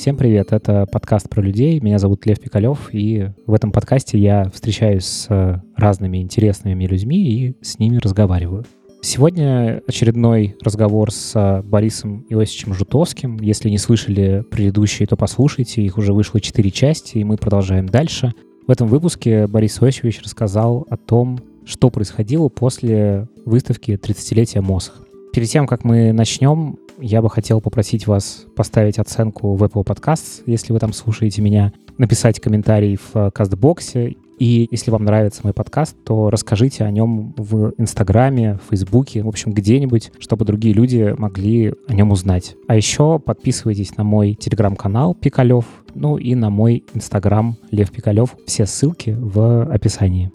[0.00, 4.48] Всем привет, это подкаст про людей, меня зовут Лев Пикалев, и в этом подкасте я
[4.48, 8.64] встречаюсь с разными интересными людьми и с ними разговариваю.
[9.02, 13.36] Сегодня очередной разговор с Борисом Иосифовичем Жутовским.
[13.40, 18.32] Если не слышали предыдущие, то послушайте, их уже вышло четыре части, и мы продолжаем дальше.
[18.66, 25.02] В этом выпуске Борис Иосифович рассказал о том, что происходило после выставки 30-летия МОСХ.
[25.34, 30.42] Перед тем, как мы начнем, я бы хотел попросить вас поставить оценку в Apple Podcasts,
[30.46, 35.94] если вы там слушаете меня, написать комментарий в Кастбоксе, и если вам нравится мой подкаст,
[36.02, 41.74] то расскажите о нем в Инстаграме, в Фейсбуке, в общем, где-нибудь, чтобы другие люди могли
[41.86, 42.56] о нем узнать.
[42.66, 48.34] А еще подписывайтесь на мой телеграм-канал Пикалев, ну и на мой Инстаграм Лев Пикалев.
[48.46, 50.32] Все ссылки в описании.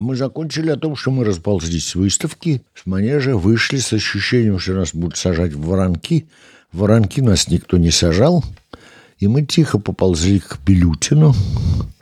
[0.00, 4.74] Мы закончили о том, что мы расползлись с выставки, с манежа, вышли с ощущением, что
[4.74, 6.28] нас будут сажать в воронки.
[6.70, 8.44] В воронки нас никто не сажал,
[9.18, 11.34] и мы тихо поползли к Белютину.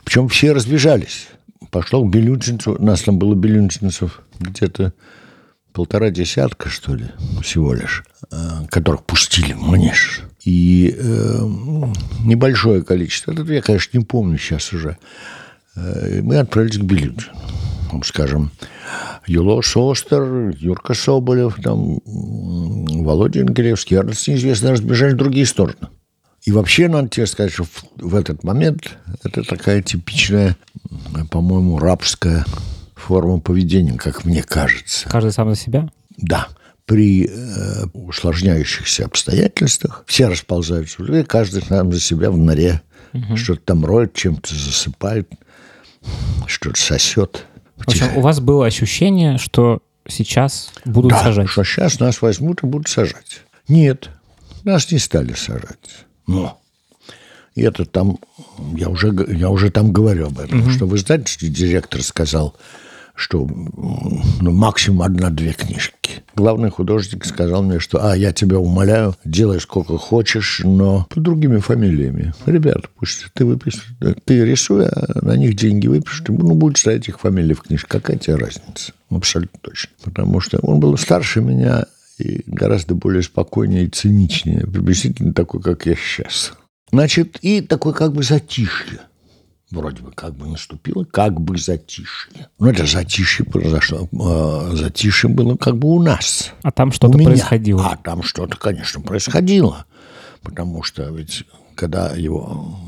[0.03, 1.27] Причем все разбежались.
[1.71, 4.93] Пошел к Белютинцу, нас там было Белютинцев где-то
[5.73, 7.05] полтора десятка, что ли,
[7.41, 8.35] всего лишь, э,
[8.69, 10.21] которых пустили в манеж.
[10.45, 11.39] И э,
[12.23, 14.97] небольшое количество, это я, конечно, не помню сейчас уже,
[15.75, 17.33] э, мы отправились к Белютину
[18.03, 18.51] скажем,
[19.25, 25.89] Юло Шостер, Юрка Соболев, там, Володя Ингелевский, Эрнст неизвестно, разбежали в другие стороны.
[26.43, 30.55] И вообще, надо тебе сказать, что в, в этот момент это такая типичная,
[31.29, 32.45] по-моему, рабская
[32.95, 35.09] форма поведения, как мне кажется.
[35.09, 35.89] Каждый сам за себя?
[36.17, 36.47] Да.
[36.85, 42.81] При э, усложняющихся обстоятельствах все расползаются, и каждый сам за себя в норе.
[43.13, 43.35] Угу.
[43.35, 45.29] Что-то там роет, чем-то засыпает,
[46.45, 47.45] что-то сосет.
[47.77, 51.49] В общем, у вас было ощущение, что сейчас будут да, сажать.
[51.49, 53.41] что сейчас нас возьмут и будут сажать.
[53.67, 54.09] Нет,
[54.63, 56.05] нас не стали сажать.
[56.25, 56.59] Но
[57.57, 58.19] и это там,
[58.75, 60.69] я уже, я уже там говорю об этом, угу.
[60.69, 62.55] что вы знаете, директор сказал,
[63.17, 66.23] что ну, максимум одна-две книжки.
[66.35, 71.57] Главный художник сказал мне, что, а, я тебя умоляю, делай сколько хочешь, но под другими
[71.57, 72.33] фамилиями.
[72.45, 77.19] Ребята, пусть ты выпишешь, ты рисуй, а на них деньги выпишешь, ну, будет стоять их
[77.19, 77.87] фамилия в книжке.
[77.89, 78.93] Какая тебе разница?
[79.09, 79.89] Абсолютно точно.
[80.03, 81.85] Потому что он был старше меня
[82.19, 86.53] и гораздо более спокойнее и циничнее, приблизительно такой, как я сейчас.
[86.91, 88.99] Значит, и такой как бы затишье
[89.71, 92.47] вроде бы как бы наступило, как бы затишье.
[92.59, 96.51] Но это затишье произошло, э, затишье было как бы у нас.
[96.63, 97.87] А там что-то происходило.
[97.87, 99.85] А там что-то, конечно, происходило.
[100.41, 101.43] Потому что ведь
[101.75, 102.79] когда его,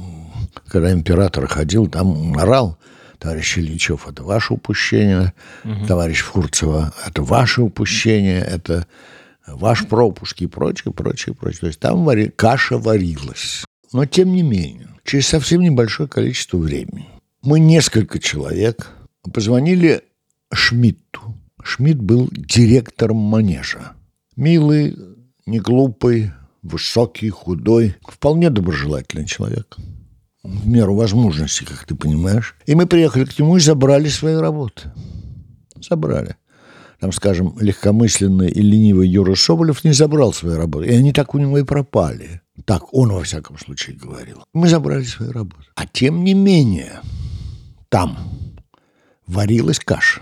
[0.67, 2.77] когда император ходил, там орал,
[3.19, 5.85] товарищ Ильичев, это ваше упущение, угу.
[5.85, 8.87] товарищ Фурцева, это ваше упущение, это
[9.45, 11.59] ваш пропуск и прочее, прочее, прочее.
[11.59, 12.29] То есть там вари...
[12.29, 13.65] каша варилась.
[13.91, 17.07] Но тем не менее, через совсем небольшое количество времени
[17.41, 18.91] мы несколько человек
[19.33, 20.01] позвонили
[20.51, 21.35] Шмидту.
[21.63, 23.93] Шмидт был директором манежа.
[24.35, 24.95] Милый,
[25.45, 29.77] неглупый, высокий, худой, вполне доброжелательный человек.
[30.43, 32.55] В меру возможностей, как ты понимаешь.
[32.65, 34.91] И мы приехали к нему и забрали свои работы.
[35.81, 36.35] Забрали.
[36.99, 40.87] Там, скажем, легкомысленный и ленивый Юра Соболев не забрал свои работы.
[40.87, 42.41] И они так у него и пропали.
[42.65, 44.43] Так он, во всяком случае, говорил.
[44.53, 45.63] Мы забрали свои работы.
[45.75, 47.01] А тем не менее,
[47.89, 48.17] там
[49.27, 50.21] варилась каша.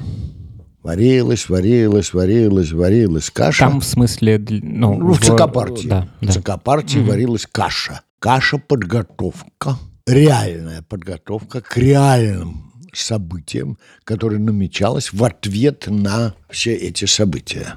[0.83, 3.65] Варилась, варилась, варилась, варилась каша.
[3.65, 4.37] Там в смысле...
[4.39, 5.87] Ну, ну в, в ЦК-партии.
[5.87, 7.09] Да, в ЦК-партии угу.
[7.09, 8.01] варилась каша.
[8.19, 9.77] Каша-подготовка.
[10.05, 17.75] Реальная подготовка к реальным событиям, которые намечалось в ответ на все эти события.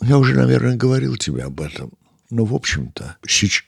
[0.00, 1.92] Я уже, наверное, говорил тебе об этом.
[2.30, 3.64] Но, в общем-то, сейчас,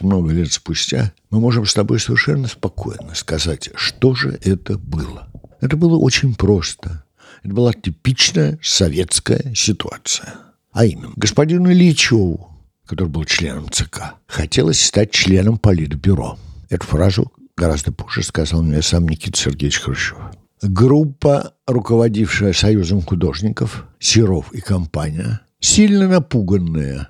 [0.00, 5.28] много лет спустя, мы можем с тобой совершенно спокойно сказать, что же это было.
[5.60, 7.04] Это было очень просто.
[7.42, 10.34] Это была типичная советская ситуация.
[10.72, 12.48] А именно, господину Ильичеву,
[12.86, 16.38] который был членом ЦК, хотелось стать членом Политбюро.
[16.68, 20.18] Эту фразу гораздо позже сказал мне сам Никита Сергеевич Хрущев.
[20.62, 27.08] Группа, руководившая Союзом художников, Серов и компания, сильно напуганная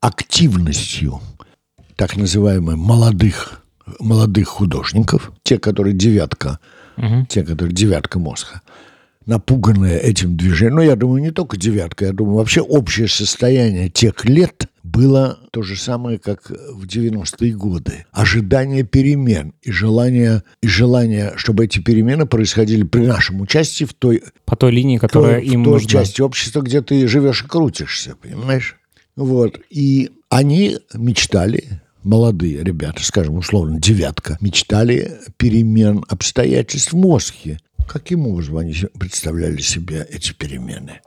[0.00, 1.20] активностью
[2.00, 3.62] так называемых молодых,
[3.98, 6.58] молодых художников, те, которые девятка,
[6.96, 7.26] угу.
[7.28, 8.62] те, которые девятка мозга,
[9.26, 14.24] напуганные этим движением, но я думаю, не только девятка, я думаю, вообще общее состояние тех
[14.24, 18.06] лет было то же самое, как в 90-е годы.
[18.12, 24.22] Ожидание перемен и желание, и желание, чтобы эти перемены происходили при нашем участии в той...
[24.46, 25.88] По той линии, которая той, им в той нужна.
[25.90, 28.78] части общества, где ты живешь и крутишься, понимаешь?
[29.16, 29.60] Вот.
[29.68, 37.58] И они мечтали, молодые ребята, скажем, условно, девятка, мечтали перемен обстоятельств в мозге.
[37.88, 41.00] Каким образом они представляли себе эти перемены?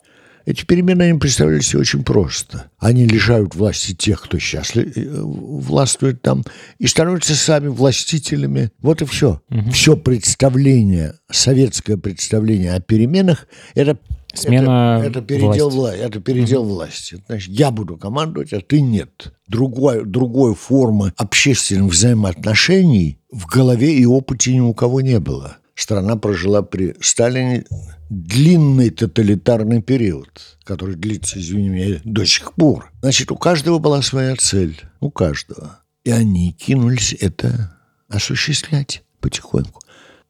[0.46, 2.70] Эти перемены они представляли себе очень просто.
[2.78, 6.44] Они лишают власти тех, кто счастлив, э, властвует там,
[6.80, 8.70] и становятся сами властителями.
[8.82, 9.42] Вот и все.
[9.50, 9.72] Угу.
[9.72, 13.98] Все представление, советское представление о переменах, это
[14.34, 15.98] Смена это, это передел власти.
[15.98, 16.74] Вла это передел угу.
[16.74, 17.24] власти.
[17.28, 19.34] Значит, я буду командовать, а ты нет.
[19.48, 25.58] Другой, другой формы общественных взаимоотношений в голове и опыте ни у кого не было.
[25.76, 27.66] Страна прожила при Сталине
[28.10, 32.92] длинный тоталитарный период, который длится, извини меня, до сих пор.
[33.02, 34.82] Значит, у каждого была своя цель.
[35.00, 35.80] У каждого.
[36.04, 37.76] И они кинулись это
[38.10, 39.83] осуществлять потихоньку.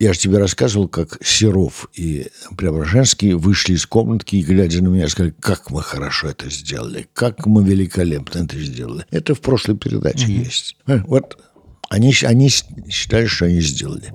[0.04, 2.28] Я же тебе рассказывал, как Серов и
[2.58, 7.46] Преображенский вышли из комнатки и, глядя на меня, сказали, как мы хорошо это сделали, как
[7.46, 9.06] мы великолепно это сделали.
[9.12, 10.44] Это в прошлой передаче mm-hmm.
[10.44, 10.76] есть.
[10.88, 11.42] Э, вот
[11.90, 14.12] они, они считали, что они сделали.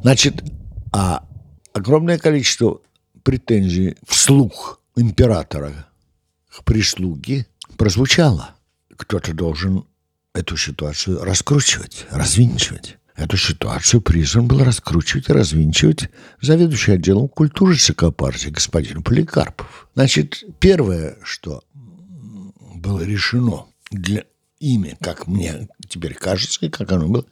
[0.00, 0.42] Значит,
[0.90, 1.28] а
[1.74, 2.80] огромное количество
[3.22, 5.86] претензий вслух императора
[6.48, 7.46] к прислуге
[7.76, 8.54] прозвучало.
[8.96, 9.84] Кто-то должен
[10.32, 12.96] эту ситуацию раскручивать, развинчивать.
[13.16, 16.10] Эту ситуацию призван был раскручивать и развинчивать
[16.42, 19.88] заведующий отделом культуры ЦК партии господин Поликарпов.
[19.94, 21.64] Значит, первое, что
[22.74, 24.24] было решено для
[24.60, 27.24] ими, как мне теперь кажется, и как оно было,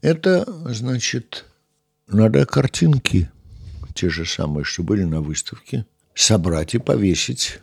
[0.00, 1.44] это, значит,
[2.06, 3.30] надо картинки,
[3.94, 5.84] те же самые, что были на выставке,
[6.14, 7.60] собрать и повесить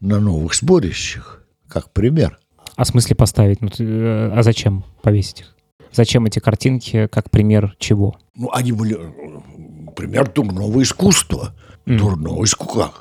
[0.00, 2.38] на новых сборищах, как пример.
[2.76, 3.62] А в смысле поставить?
[3.62, 5.55] Ну, э, а зачем повесить их?
[5.96, 8.18] Зачем эти картинки, как пример чего?
[8.34, 8.98] Ну, они были
[9.96, 11.54] пример дурного искусства.
[11.86, 11.96] Mm.
[11.96, 12.92] Дурного искусства.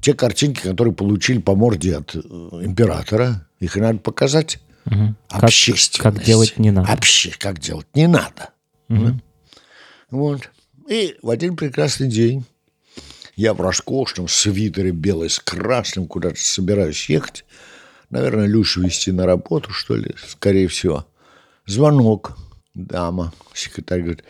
[0.00, 4.58] Те картинки, которые получили по морде от э, императора, их надо показать.
[4.86, 5.14] Угу.
[5.28, 5.98] Общественность.
[5.98, 6.90] Как, как делать не надо.
[6.90, 8.50] Обще, как делать не надо.
[8.88, 9.20] Угу.
[10.10, 10.50] Вот.
[10.88, 12.44] И в один прекрасный день
[13.36, 17.44] я в роскошном свитере белый с красным куда-то собираюсь ехать.
[18.10, 21.06] Наверное, Люшу вести на работу, что ли, скорее всего.
[21.66, 22.36] Звонок.
[22.74, 24.24] Дама, секретарь говорит,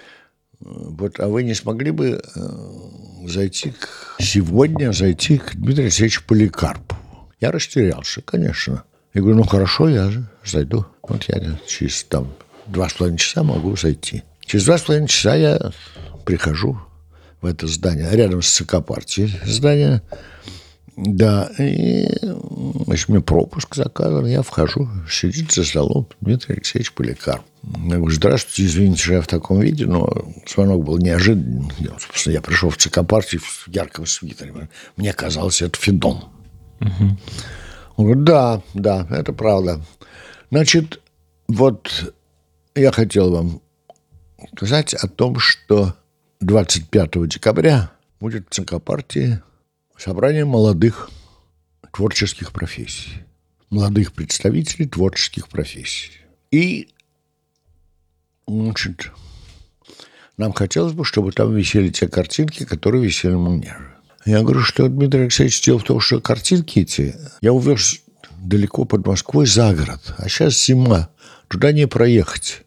[0.61, 7.01] вот, а вы не смогли бы э, зайти к, сегодня зайти к Дмитрию Алексеевичу Поликарпову?
[7.41, 8.85] Я растерялся, конечно.
[9.15, 10.87] Я говорю, ну хорошо, я же зайду.
[11.03, 12.33] Вот я через там
[12.67, 14.23] два с половиной часа могу зайти.
[14.45, 15.73] Через два с половиной часа я
[16.25, 16.79] прихожу
[17.41, 20.03] в это здание, рядом с ЦК партии здание,
[20.97, 22.07] да, и
[22.85, 27.43] значит, мне пропуск заказан, я вхожу, сидит за столом Дмитрий Алексеевич Поликарп.
[27.63, 31.71] Я говорю, здравствуйте, извините, что я в таком виде, но звонок был неожиданный.
[31.79, 34.69] Я, я пришел в ЦК партии в ярком свитере.
[34.97, 36.25] Мне казалось, это Федон.
[36.81, 37.19] Угу.
[37.97, 39.81] Он говорит, да, да, это правда.
[40.51, 41.01] Значит,
[41.49, 42.13] вот
[42.75, 43.61] я хотел вам
[44.57, 45.95] сказать о том, что
[46.41, 49.41] 25 декабря будет в ЦК партии
[50.03, 51.11] собрание молодых
[51.93, 53.23] творческих профессий,
[53.71, 56.11] молодых представителей творческих профессий.
[56.51, 56.89] И,
[58.49, 59.13] значит,
[60.37, 63.79] нам хотелось бы, чтобы там висели те картинки, которые висели у меня.
[64.25, 68.01] Я говорю, что Дмитрий Алексеевич, дело в том, что картинки эти я увез
[68.39, 71.11] далеко под Москвой за город, а сейчас зима,
[71.47, 72.63] туда не проехать.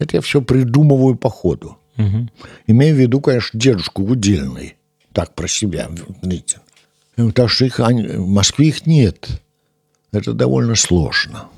[0.00, 1.78] Это я все придумываю по ходу.
[1.98, 2.28] Угу.
[2.66, 4.76] Имею в виду, конечно, дедушку Гудельный.
[5.12, 5.88] Так, про себя,
[6.22, 6.58] видите.
[7.28, 9.28] Потому что их, они, в Москве их нет.
[10.12, 11.48] Это довольно сложно.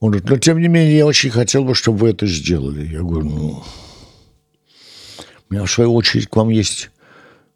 [0.00, 2.86] Он говорит, но тем не менее, я очень хотел бы, чтобы вы это сделали.
[2.86, 3.62] Я говорю, ну,
[5.48, 6.90] у меня в свою очередь к вам есть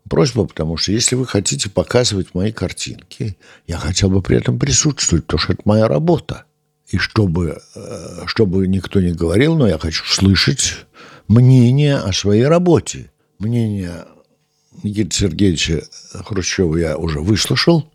[0.08, 5.24] просьба, потому что если вы хотите показывать мои картинки, я хотел бы при этом присутствовать,
[5.24, 6.44] потому что это моя работа.
[6.88, 10.84] И чтобы, э, чтобы никто не говорил, но я хочу слышать
[11.28, 13.10] мнение о своей работе.
[13.38, 14.04] Мнение
[14.82, 17.90] Никиты Сергеевича Хрущева я уже выслушал.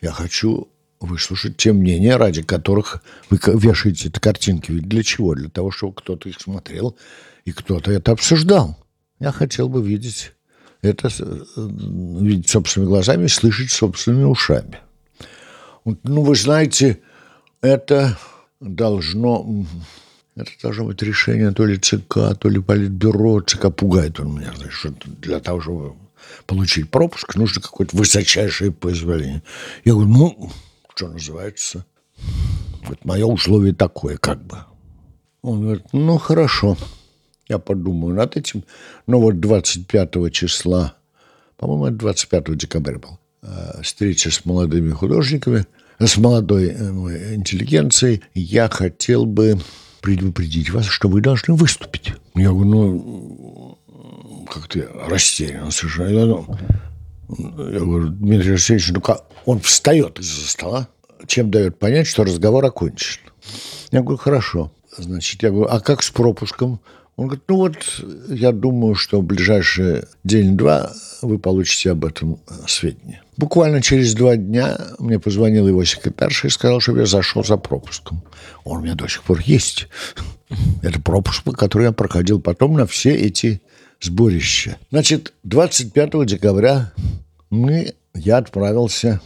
[0.00, 0.68] Я хочу
[1.00, 4.70] выслушать те мнения, ради которых вы вешаете эти картинки.
[4.70, 5.34] Ведь для чего?
[5.34, 6.96] Для того, чтобы кто-то их смотрел
[7.44, 8.78] и кто-то это обсуждал.
[9.18, 10.32] Я хотел бы видеть
[10.82, 14.80] это, э, видеть собственными глазами, слышать собственными ушами.
[15.84, 17.00] Ну, вы знаете,
[17.60, 18.18] это
[18.60, 19.64] должно
[20.34, 23.40] это должно быть решение то ли ЦК, то ли политбюро.
[23.42, 25.94] ЦК пугает он меня, значит, что для того, чтобы
[26.46, 29.42] получить пропуск, нужно какое-то высочайшее позволение.
[29.84, 30.52] Я говорю, ну,
[30.94, 31.84] что называется,
[32.84, 34.58] вот мое условие такое, как бы.
[35.42, 36.76] Он говорит, ну, хорошо,
[37.48, 38.64] я подумаю над этим.
[39.06, 40.94] Но вот 25 числа,
[41.56, 45.66] по-моему, это 25 декабря был, э, встреча с молодыми художниками.
[45.98, 49.60] с молодой э, интеллигенцией, я хотел бы
[50.02, 52.12] предупредить вас, что вы должны выступить.
[52.34, 53.78] Я говорю, ну,
[54.52, 56.58] как ты растерян совершенно.
[57.38, 59.24] Я, говорю, Дмитрий Алексеевич, ну как?
[59.46, 60.88] Он встает из-за стола,
[61.26, 63.20] чем дает понять, что разговор окончен.
[63.90, 64.72] Я говорю, хорошо.
[64.96, 66.80] Значит, я говорю, а как с пропуском?
[67.22, 67.76] Он говорит, ну вот,
[68.30, 73.22] я думаю, что в ближайшие день-два вы получите об этом сведения.
[73.36, 78.24] Буквально через два дня мне позвонил его секретарша и сказал, чтобы я зашел за пропуском.
[78.64, 79.86] Он у меня до сих пор есть.
[80.82, 83.62] Это пропуск, который я проходил потом на все эти
[84.00, 84.78] сборища.
[84.90, 86.92] Значит, 25 декабря
[87.50, 89.20] мы, я отправился,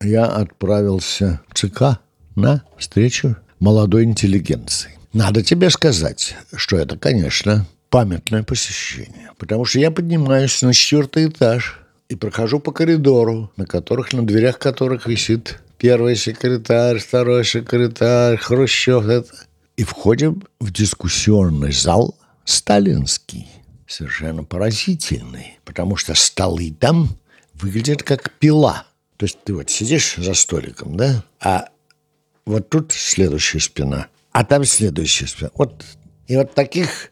[0.00, 1.98] я отправился в ЦК
[2.36, 4.99] на встречу молодой интеллигенции.
[5.12, 9.32] Надо тебе сказать, что это, конечно, памятное посещение.
[9.38, 14.58] Потому что я поднимаюсь на четвертый этаж и прохожу по коридору, на которых, на дверях
[14.58, 19.04] которых висит первый секретарь, второй секретарь, Хрущев.
[19.06, 19.34] Это.
[19.76, 23.48] И входим в дискуссионный зал сталинский,
[23.88, 27.08] совершенно поразительный, потому что столы там
[27.54, 28.84] выглядят как пила.
[29.16, 31.68] То есть ты вот сидишь за столиком, да, а
[32.46, 35.52] вот тут следующая спина– а там список.
[35.54, 35.84] Вот,
[36.26, 37.10] и вот таких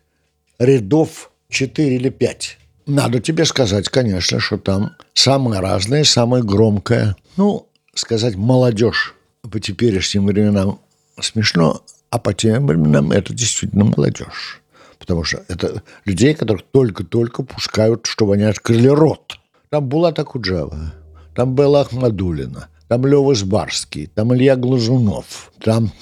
[0.59, 2.59] рядов 4 или 5.
[2.87, 7.17] Надо тебе сказать, конечно, что там самое разное, самое громкое.
[7.37, 10.81] Ну, сказать молодежь по теперешним временам
[11.21, 14.63] смешно, а по тем временам это действительно молодежь.
[14.99, 19.39] Потому что это людей, которых только-только пускают, чтобы они открыли рот.
[19.71, 20.95] Там Булата Куджава,
[21.35, 25.93] там Белла Ахмадулина, там Лева Сбарский, там Илья Глазунов, там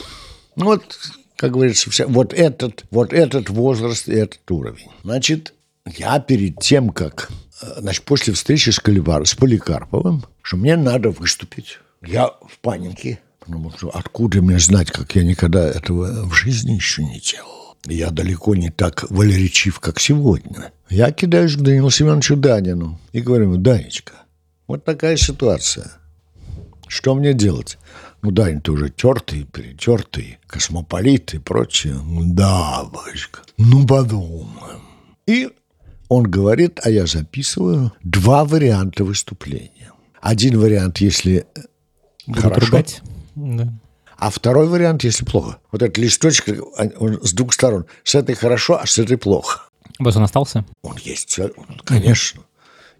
[0.56, 0.98] вот,
[1.36, 4.90] как говорится, вся, вот, этот, вот этот возраст и этот уровень.
[5.04, 7.30] Значит, я перед тем, как,
[7.62, 13.20] э, значит, после встречи с, Калибар, с Поликарповым, что мне надо выступить, я в панике,
[13.38, 17.76] потому что откуда мне знать, как я никогда этого в жизни еще не делал.
[17.86, 20.72] Я далеко не так валеричив, как сегодня.
[20.88, 24.14] Я кидаюсь к Данилу Семеновичу Данину и говорю ему, Данечка,
[24.66, 25.92] вот такая ситуация.
[26.88, 27.78] Что мне делать?
[28.26, 31.94] Ну да, они тоже тертые, перетертые, космополит и прочее.
[31.94, 34.82] Ну да, батюшка, ну подумаем.
[35.28, 35.48] И
[36.08, 39.92] он говорит, а я записываю, два варианта выступления.
[40.20, 41.46] Один вариант, если
[42.26, 42.66] Буду хорошо.
[42.66, 43.00] Ругать.
[43.36, 43.72] Да.
[44.18, 45.58] А второй вариант, если плохо.
[45.70, 46.48] Вот этот листочек,
[46.98, 47.86] он с двух сторон.
[48.02, 49.68] С этой хорошо, а с этой плохо.
[50.00, 50.66] Вот он остался?
[50.82, 51.38] Он есть,
[51.84, 52.42] конечно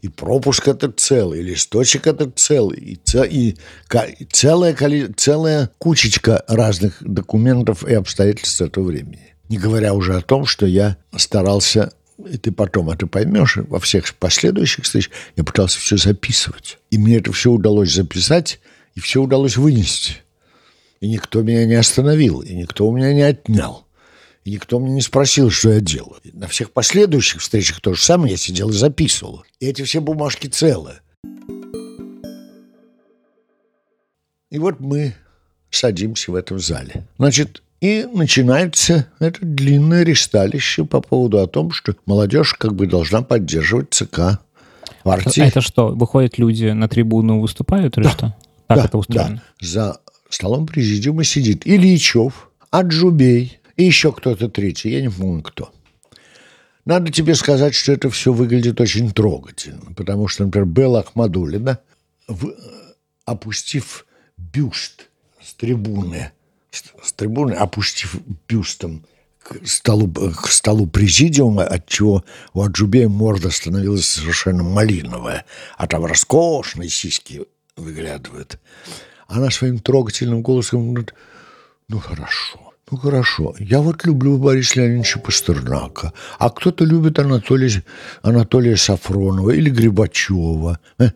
[0.02, 3.56] и пропуск этот целый, и листочек этот целый, и, ц, и,
[4.18, 4.74] и целая,
[5.16, 9.34] целая кучечка разных документов и обстоятельств этого времени.
[9.48, 14.12] Не говоря уже о том, что я старался, и ты потом это поймешь, во всех
[14.14, 16.78] последующих встречах я пытался все записывать.
[16.90, 18.60] И мне это все удалось записать,
[18.94, 20.16] и все удалось вынести.
[21.00, 23.85] И никто меня не остановил, и никто у меня не отнял.
[24.46, 26.20] Никто мне не спросил, что я делаю.
[26.32, 29.44] На всех последующих встречах то же самое я сидел и записывал.
[29.58, 31.00] И эти все бумажки целые.
[34.50, 35.14] И вот мы
[35.70, 37.06] садимся в этом зале.
[37.18, 43.22] Значит, и начинается это длинное ресталище по поводу о том, что молодежь как бы должна
[43.22, 44.38] поддерживать ЦК
[45.02, 45.42] партии.
[45.42, 48.10] Это что, выходят люди на трибуну, выступают или да.
[48.10, 48.36] что?
[48.68, 49.42] Как да, это устроено?
[49.60, 49.66] Да.
[49.66, 50.00] За
[50.30, 55.72] столом президиума сидит Ильичев, Аджубей, и еще кто-то третий, я не помню кто.
[56.84, 61.80] Надо тебе сказать, что это все выглядит очень трогательно, потому что, например, Белла Ахмадулина,
[62.28, 62.54] в,
[63.24, 64.06] опустив
[64.36, 65.08] бюст
[65.42, 66.30] с трибуны,
[66.70, 68.16] с, с трибуны, опустив
[68.48, 69.04] бюстом
[69.42, 75.44] к столу, к столу президиума, от чего у Аджубея морда становилась совершенно малиновая,
[75.76, 77.42] а там роскошные сиськи
[77.76, 78.60] выглядывают.
[79.26, 81.14] Она своим трогательным голосом говорит,
[81.88, 87.82] ну хорошо, ну хорошо, я вот люблю Бориса Леонидовича Пастернака, а кто-то любит Анатолия,
[88.22, 90.78] Анатолия Сафронова или Грибачева.
[90.98, 91.10] Э?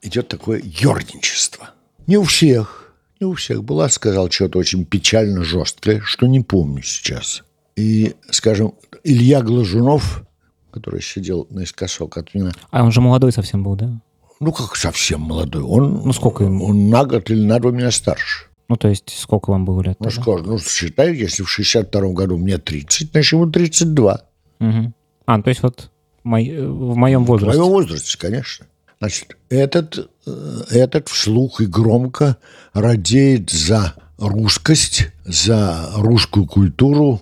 [0.00, 1.70] Идет такое ерничество.
[2.06, 3.64] Не у всех, не у всех.
[3.64, 7.42] Была, сказал что-то очень печально жесткое, что не помню сейчас.
[7.76, 10.22] И, скажем, Илья Глажунов,
[10.70, 12.52] который сидел наискосок от меня.
[12.70, 14.00] А он же молодой совсем был, да?
[14.40, 15.62] Ну, как совсем молодой.
[15.62, 16.66] Он, ну, сколько ему?
[16.66, 18.46] Он на год или на два меня старше.
[18.68, 19.98] Ну, то есть, сколько вам было лет?
[20.00, 20.48] Ну, сколько?
[20.48, 24.20] Ну, считай, если в 62-м году мне 30, значит, ему 32.
[24.60, 24.92] Угу.
[25.26, 25.90] А, то есть вот
[26.22, 27.58] мой, в моем возрасте.
[27.58, 28.66] В моем возрасте, конечно.
[28.98, 32.38] Значит, этот, э, этот вслух и громко
[32.72, 37.20] радеет за русскость, за русскую культуру,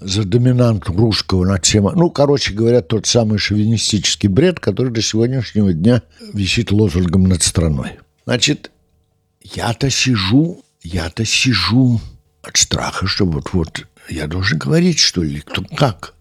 [0.00, 1.84] за доминант русского над всем.
[1.84, 7.92] Ну, короче говоря, тот самый шовинистический бред, который до сегодняшнего дня висит лозунгом над страной.
[8.26, 8.70] Значит,
[9.42, 12.00] я-то сижу, я-то сижу
[12.42, 16.14] от страха, что вот-вот я должен говорить, что ли, кто как.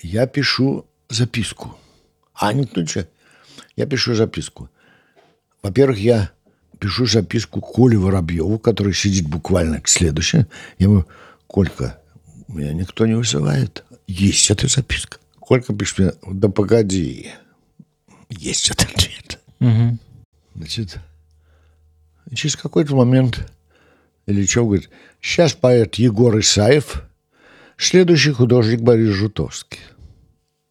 [0.00, 1.76] Я пишу записку.
[2.32, 3.08] А, никто что?
[3.76, 4.70] Я пишу записку.
[5.62, 6.30] Во-первых, я
[6.78, 10.46] пишу записку Коле Воробьеву, который сидит буквально к следующему.
[10.78, 11.06] Я говорю,
[11.48, 11.98] Колька,
[12.46, 13.84] меня никто не вызывает.
[14.06, 15.18] Есть эта записка.
[15.40, 17.32] Колька пишет мне, да погоди,
[18.30, 19.40] есть этот ответ.
[19.60, 19.98] Угу.
[20.54, 20.98] Значит,
[22.32, 23.50] через какой-то момент
[24.26, 24.90] Ильичев говорит,
[25.20, 27.02] сейчас поэт Егор Исаев,
[27.76, 29.80] следующий художник Борис Жутовский.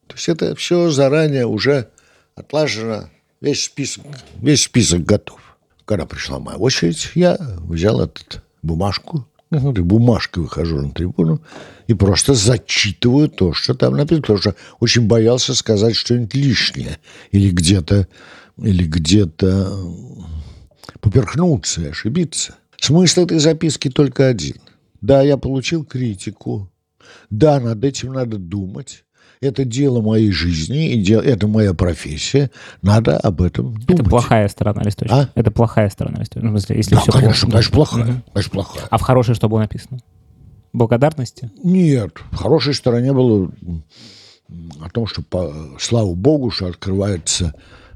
[0.07, 1.89] То есть это все заранее уже
[2.35, 3.09] отлажено,
[3.41, 4.05] весь список,
[4.39, 5.39] весь список готов.
[5.85, 11.41] Когда пришла моя очередь, я взял эту бумажку, бумажкой выхожу на трибуну
[11.87, 16.97] и просто зачитываю то, что там написано, потому что очень боялся сказать что-нибудь лишнее
[17.31, 18.07] или где-то
[18.57, 19.77] или где-то
[21.01, 22.55] поперхнуться ошибиться.
[22.83, 24.57] Смысл этой записки только один.
[24.99, 26.69] Да, я получил критику.
[27.29, 29.05] Да, над этим надо думать.
[29.39, 32.51] Это дело моей жизни, и дело, это моя профессия.
[32.81, 34.01] Надо об этом думать.
[34.01, 35.15] Это плохая сторона листочка.
[35.15, 35.29] А?
[35.33, 36.45] Это плохая сторона листочка.
[36.45, 37.51] Ну, в смысле, если да, все конечно, плохо.
[37.51, 38.03] конечно, плохая.
[38.03, 38.21] Угу.
[38.33, 38.87] Конечно, плохая.
[38.89, 39.99] А в хорошей что было написано?
[40.73, 41.51] Благодарности?
[41.63, 42.17] Нет.
[42.31, 43.49] В хорошей стороне было
[44.81, 47.53] о том, что, по, слава богу, что открывается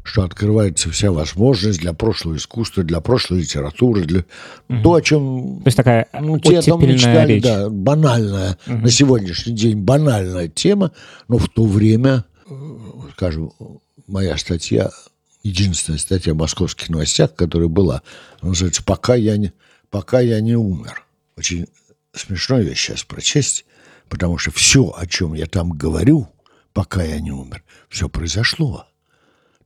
[0.08, 4.24] что открывается вся возможность для прошлого искусства, для прошлой литературы, для
[4.70, 4.82] угу.
[4.82, 5.58] то, о чем...
[5.58, 7.44] То есть такая ну, те там мечтали, речь.
[7.44, 8.78] да, банальная, угу.
[8.78, 10.94] на сегодняшний день банальная тема,
[11.28, 12.24] но в то время,
[13.14, 13.52] скажем,
[14.08, 14.92] моя статья,
[15.44, 18.02] единственная статья в московских новостях, которая была,
[18.42, 19.52] называется «Пока я не,
[19.90, 21.06] пока я не умер».
[21.36, 21.68] Очень
[22.14, 23.66] смешно ее сейчас прочесть,
[24.08, 26.30] потому что все, о чем я там говорю,
[26.72, 28.88] пока я не умер, все произошло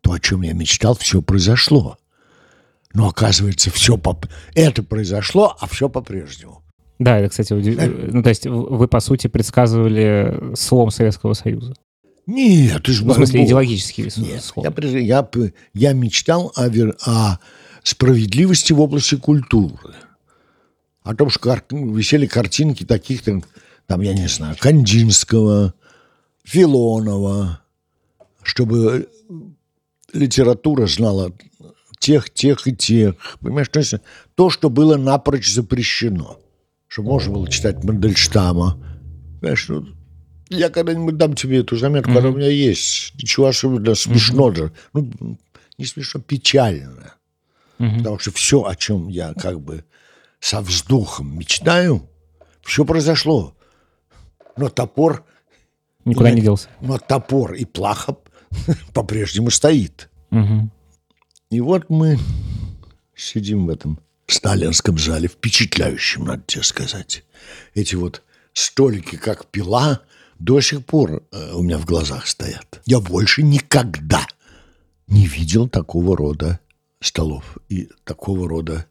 [0.02, 1.98] то, о чем я мечтал, все произошло.
[2.94, 4.20] Но оказывается, все по...
[4.54, 6.64] это произошло, а все по-прежнему.
[7.00, 7.80] Да, это, кстати, удив...
[8.12, 11.74] ну, то есть вы, по сути, предсказывали слом Советского Союза.
[12.28, 13.06] Нет, ты же...
[13.06, 15.30] Ну, в смысле, идеологический Нет, я, я,
[15.74, 16.70] я мечтал о,
[17.06, 17.40] о
[17.84, 19.96] справедливости в области культуры.
[21.04, 21.64] О том, что кар...
[21.72, 23.44] висели картинки таких, там,
[23.88, 25.74] там, я не знаю, Кандинского,
[26.44, 27.62] Филонова,
[28.44, 29.10] чтобы
[30.14, 31.32] литература знала
[32.00, 33.16] тех, тех и тех.
[33.40, 33.94] Понимаешь, то есть
[34.36, 36.40] то, что было напрочь запрещено.
[36.88, 38.78] Что можно было читать Мандельштама.
[39.40, 39.86] Понимаешь, ну,
[40.50, 42.18] я когда-нибудь дам тебе эту заметку, mm-hmm.
[42.18, 43.14] она у меня есть.
[43.16, 44.56] Ничего особенного, смешно mm-hmm.
[44.56, 44.72] же.
[44.94, 45.38] Ну,
[45.78, 47.16] не смешно, печально.
[47.80, 47.98] Mm-hmm.
[48.00, 49.86] Потому что все, о чем я как бы
[50.40, 52.10] со вздохом мечтаю,
[52.64, 53.56] все произошло.
[54.58, 55.24] Но топор...
[56.04, 56.68] Никуда и, не делся.
[56.82, 58.18] Но топор и плаха
[58.94, 60.10] по-прежнему стоит.
[60.32, 60.70] Угу.
[61.52, 62.18] И вот мы
[63.16, 67.24] сидим в этом сталинском зале, впечатляющем, надо тебе сказать.
[67.74, 70.02] Эти вот столики, как пила,
[70.40, 72.82] до сих пор э, у меня в глазах стоят.
[72.86, 74.26] Я больше никогда
[75.08, 76.60] не видел такого рода
[77.00, 78.88] столов и такого рода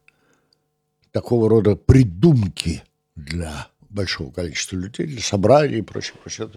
[1.11, 2.83] такого рода придумки
[3.15, 6.49] для большого количества людей, для собраний и прочее, прочее.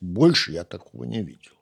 [0.00, 1.52] Больше я такого не видел.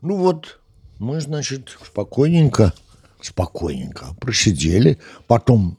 [0.00, 0.60] Ну вот,
[0.98, 2.72] мы, значит, спокойненько,
[3.20, 4.98] спокойненько просидели.
[5.26, 5.78] Потом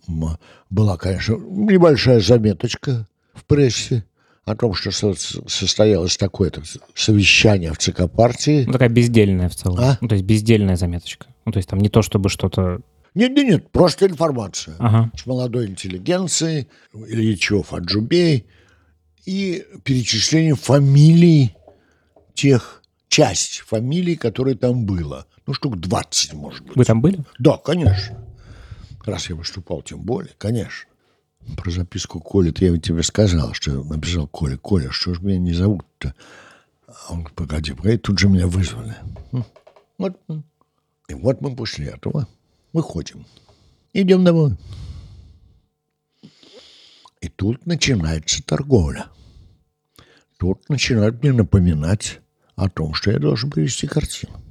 [0.70, 4.06] была, конечно, небольшая заметочка в прессе
[4.46, 6.64] о том, что состоялось такое-то
[6.96, 8.64] совещание в ЦК партии.
[8.66, 9.80] Ну, такая бездельная в целом.
[9.80, 9.98] А?
[10.02, 11.28] Ну, то есть бездельная заметочка.
[11.46, 12.82] Ну, то есть там не то, чтобы что-то...
[13.14, 14.76] Нет, нет, нет, просто информация.
[14.80, 15.12] Ага.
[15.16, 18.48] С молодой интеллигенцией, Ильичев, Аджубей,
[19.26, 21.56] и перечисление фамилий
[22.40, 25.26] тех, часть фамилий, которые там было.
[25.46, 26.78] Ну, штук 20, может быть.
[26.78, 27.20] Вы там были?
[27.38, 28.18] Да, конечно.
[29.06, 30.90] Раз я выступал, тем более, конечно.
[31.58, 34.56] Про записку Коли, я ведь тебе сказал, что написал Коля.
[34.58, 36.14] Коля, что ж меня не зовут-то?
[36.88, 38.96] А он, погоди, погоди, тут же меня вызвали.
[39.98, 40.18] Вот.
[41.10, 42.26] И вот мы после этого
[42.72, 43.26] выходим.
[43.92, 44.56] Идем домой.
[47.20, 49.08] И тут начинается торговля.
[50.38, 52.22] Тут начинают мне напоминать
[52.60, 54.42] о том, что я должен привести картину.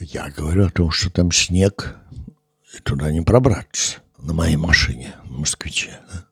[0.00, 1.96] Я говорю о том, что там снег,
[2.74, 6.00] и туда не пробраться на моей машине, на москвиче.
[6.12, 6.26] Да?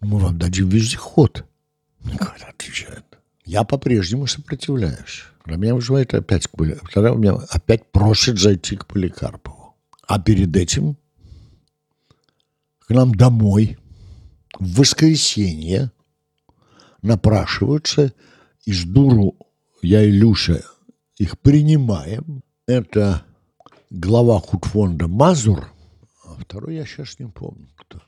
[0.00, 1.44] Мы вам дадим вездеход.
[2.04, 3.04] Говорят, отвечает.
[3.44, 5.24] Я по-прежнему сопротивляюсь.
[5.44, 6.56] Тогда меня вызывает опять к
[6.92, 9.76] Тогда меня опять просит зайти к Поликарпову.
[10.06, 10.96] А перед этим
[12.80, 13.78] к нам домой
[14.58, 15.90] в воскресенье
[17.02, 18.12] напрашиваются
[18.64, 19.36] из дуру
[19.86, 20.64] я и Люша
[21.16, 22.42] их принимаем.
[22.66, 23.22] Это
[23.90, 25.72] глава худфонда Мазур,
[26.24, 28.02] А второй я сейчас не помню, кто.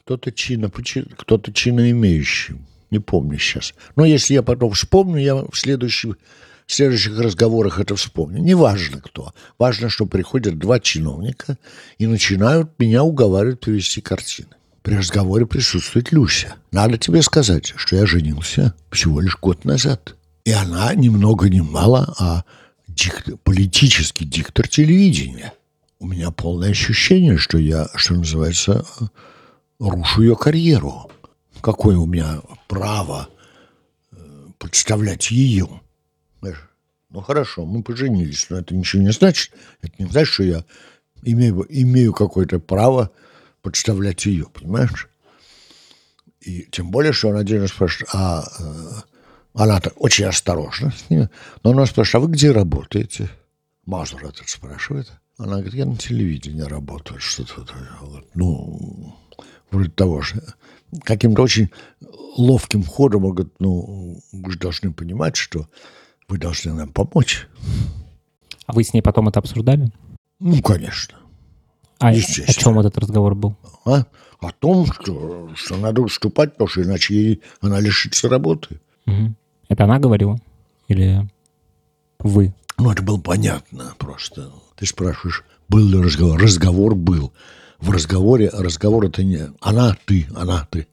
[0.00, 2.56] Кто-то чино, кто-то чиноимеющий.
[2.90, 3.72] Не помню сейчас.
[3.96, 6.18] Но если я потом вспомню, я в следующих,
[6.66, 8.42] в следующих разговорах это вспомню.
[8.42, 9.32] Неважно кто.
[9.58, 11.56] Важно, что приходят два чиновника
[11.96, 14.50] и начинают меня уговаривать привести картины.
[14.82, 16.56] При разговоре присутствует Люся.
[16.72, 20.14] Надо тебе сказать, что я женился всего лишь год назад.
[20.46, 22.44] И она ни много ни мало, а
[22.86, 25.52] диктор, политический диктор телевидения.
[25.98, 28.86] У меня полное ощущение, что я, что называется,
[29.80, 31.10] рушу ее карьеру.
[31.60, 33.28] Какое у меня право
[34.12, 34.16] э,
[34.58, 35.80] подставлять ее?
[37.10, 39.52] Ну хорошо, мы поженились, но это ничего не значит.
[39.82, 40.64] Это не значит, что я
[41.24, 43.10] имею, имею какое-то право
[43.62, 45.08] подставлять ее, понимаешь?
[46.40, 49.15] И тем более, что она один спрашивает, а э,
[49.56, 51.30] она так очень осторожна с ними,
[51.62, 53.30] но она спрашивает, а вы где работаете?
[53.86, 55.10] Мазур этот спрашивает.
[55.38, 57.62] Она говорит, я на телевидении работаю, что-то.
[58.34, 59.16] Ну,
[59.70, 60.42] вроде того же.
[61.04, 61.70] Каким-то очень
[62.36, 65.68] ловким ходом он говорит, ну, вы же должны понимать, что
[66.28, 67.48] вы должны нам помочь.
[68.66, 69.90] А вы с ней потом это обсуждали?
[70.38, 71.18] Ну, конечно.
[71.98, 73.56] А о чем этот разговор был?
[73.86, 74.04] А?
[74.40, 78.80] О том, что, что надо уступать, потому что иначе ей, она лишится работы.
[79.06, 79.34] Угу.
[79.68, 80.38] Это она говорила?
[80.88, 81.28] Или
[82.18, 82.54] вы?
[82.78, 84.52] Ну, это было понятно просто.
[84.76, 86.40] Ты спрашиваешь, был ли разговор?
[86.40, 87.32] Разговор был.
[87.78, 90.86] В разговоре, разговор это не она, ты, она, ты.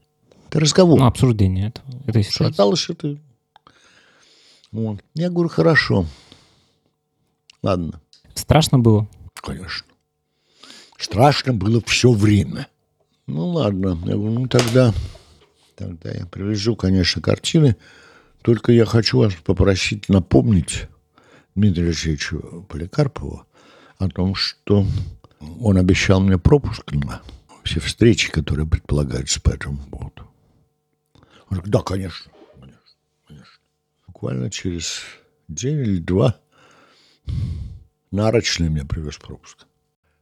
[0.48, 0.98] Это разговор.
[0.98, 2.52] Ну, обсуждение это, этой ситуации.
[2.52, 3.18] Шаталось это.
[4.70, 5.00] Вот.
[5.14, 6.06] Я говорю, хорошо.
[7.62, 8.00] Ладно.
[8.34, 9.08] Страшно было?
[9.34, 9.86] Конечно.
[10.98, 12.68] Страшно было все время.
[13.26, 13.98] Ну, ладно.
[14.04, 14.92] Я говорю, ну, тогда,
[15.76, 17.76] тогда я привезу, конечно, картины.
[18.44, 20.86] Только я хочу вас попросить напомнить
[21.54, 23.46] Дмитрию Алексеевичу Поликарпову
[23.96, 24.86] о том, что
[25.60, 27.22] он обещал мне пропуск на
[27.62, 30.30] все встречи, которые предполагаются по этому поводу.
[31.48, 32.30] Он говорит, да, конечно,
[32.60, 32.80] конечно,
[33.26, 33.54] конечно.
[34.08, 35.00] Буквально через
[35.48, 36.38] день или два
[38.10, 39.64] нарочный мне привез пропуск.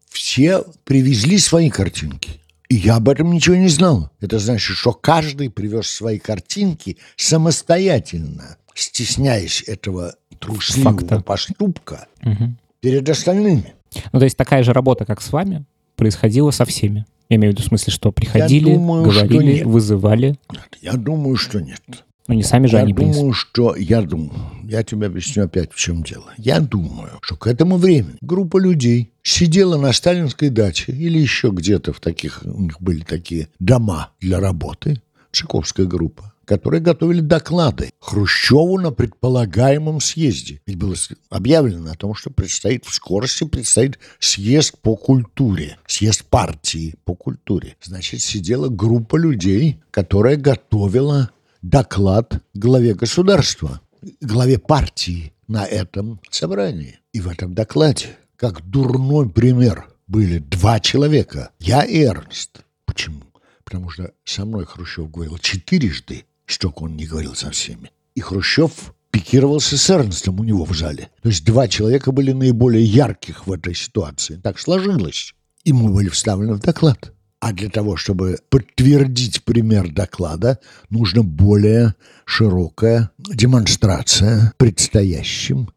[0.09, 2.41] Все привезли свои картинки.
[2.73, 4.09] И я об этом ничего не знал.
[4.23, 11.21] Это значит, что каждый привез свои картинки самостоятельно, стесняясь этого трусливого Факта.
[11.21, 12.55] поступка угу.
[12.81, 13.75] перед остальными.
[14.15, 17.05] Ну, то есть такая же работа, как с вами, происходила со всеми.
[17.29, 20.39] Я имею в виду в смысле, что приходили, думаю, говорили, что вызывали.
[20.81, 21.83] Я думаю, что нет.
[22.29, 23.33] Ну, не сами же я они думаю, принесли.
[23.33, 24.33] что я думаю,
[24.65, 26.33] я тебе объясню опять, в чем дело.
[26.39, 31.93] Я думаю, что к этому времени группа людей сидела на сталинской даче или еще где-то
[31.93, 35.01] в таких, у них были такие дома для работы,
[35.33, 40.61] Чайковская группа, которые готовили доклады Хрущеву на предполагаемом съезде.
[40.67, 40.95] Ведь было
[41.31, 47.77] объявлено о том, что предстоит в скорости предстоит съезд по культуре, съезд партии по культуре.
[47.83, 51.31] Значит, сидела группа людей, которая готовила
[51.63, 53.81] доклад главе государства,
[54.21, 56.99] главе партии на этом собрании.
[57.13, 61.51] И в этом докладе, как дурной пример, были два человека.
[61.59, 62.61] Я и Эрнст.
[62.85, 63.23] Почему?
[63.65, 67.91] Потому что со мной Хрущев говорил четырежды, столько он не говорил со всеми.
[68.15, 71.11] И Хрущев пикировался с Эрнстом у него в зале.
[71.23, 74.37] То есть два человека были наиболее ярких в этой ситуации.
[74.37, 75.35] Так сложилось.
[75.65, 77.13] И мы были вставлены в доклад.
[77.43, 85.69] А для того, чтобы подтвердить пример доклада, нужно более широкая демонстрация предстоящим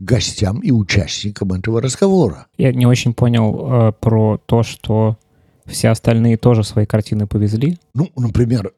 [0.00, 2.48] гостям и участникам этого разговора.
[2.58, 5.16] Я не очень понял э, про то, что
[5.66, 7.78] все остальные тоже свои картины повезли.
[7.94, 8.72] Ну, например,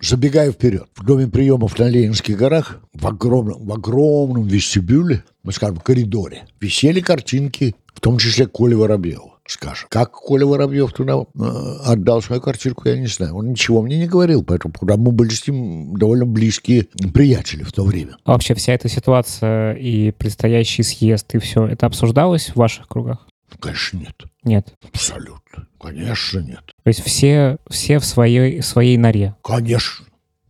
[0.00, 5.78] забегая вперед, в доме приемов на Ленинских горах в огромном, в огромном вестибюле, мы скажем,
[5.78, 9.88] коридоре, висели картинки, в том числе Коли Воробьева скажем.
[9.90, 11.42] Как Коля Воробьев туда э,
[11.84, 13.34] отдал свою квартирку, я не знаю.
[13.36, 17.84] Он ничего мне не говорил, поэтому мы были с ним довольно близкие приятели в то
[17.84, 18.16] время.
[18.24, 23.26] А вообще вся эта ситуация и предстоящий съезд, и все, это обсуждалось в ваших кругах?
[23.60, 24.22] Конечно, нет.
[24.44, 24.74] Нет.
[24.82, 25.68] Абсолютно.
[25.80, 26.62] Конечно, нет.
[26.82, 29.34] То есть все, все в своей, своей норе?
[29.42, 30.06] Конечно.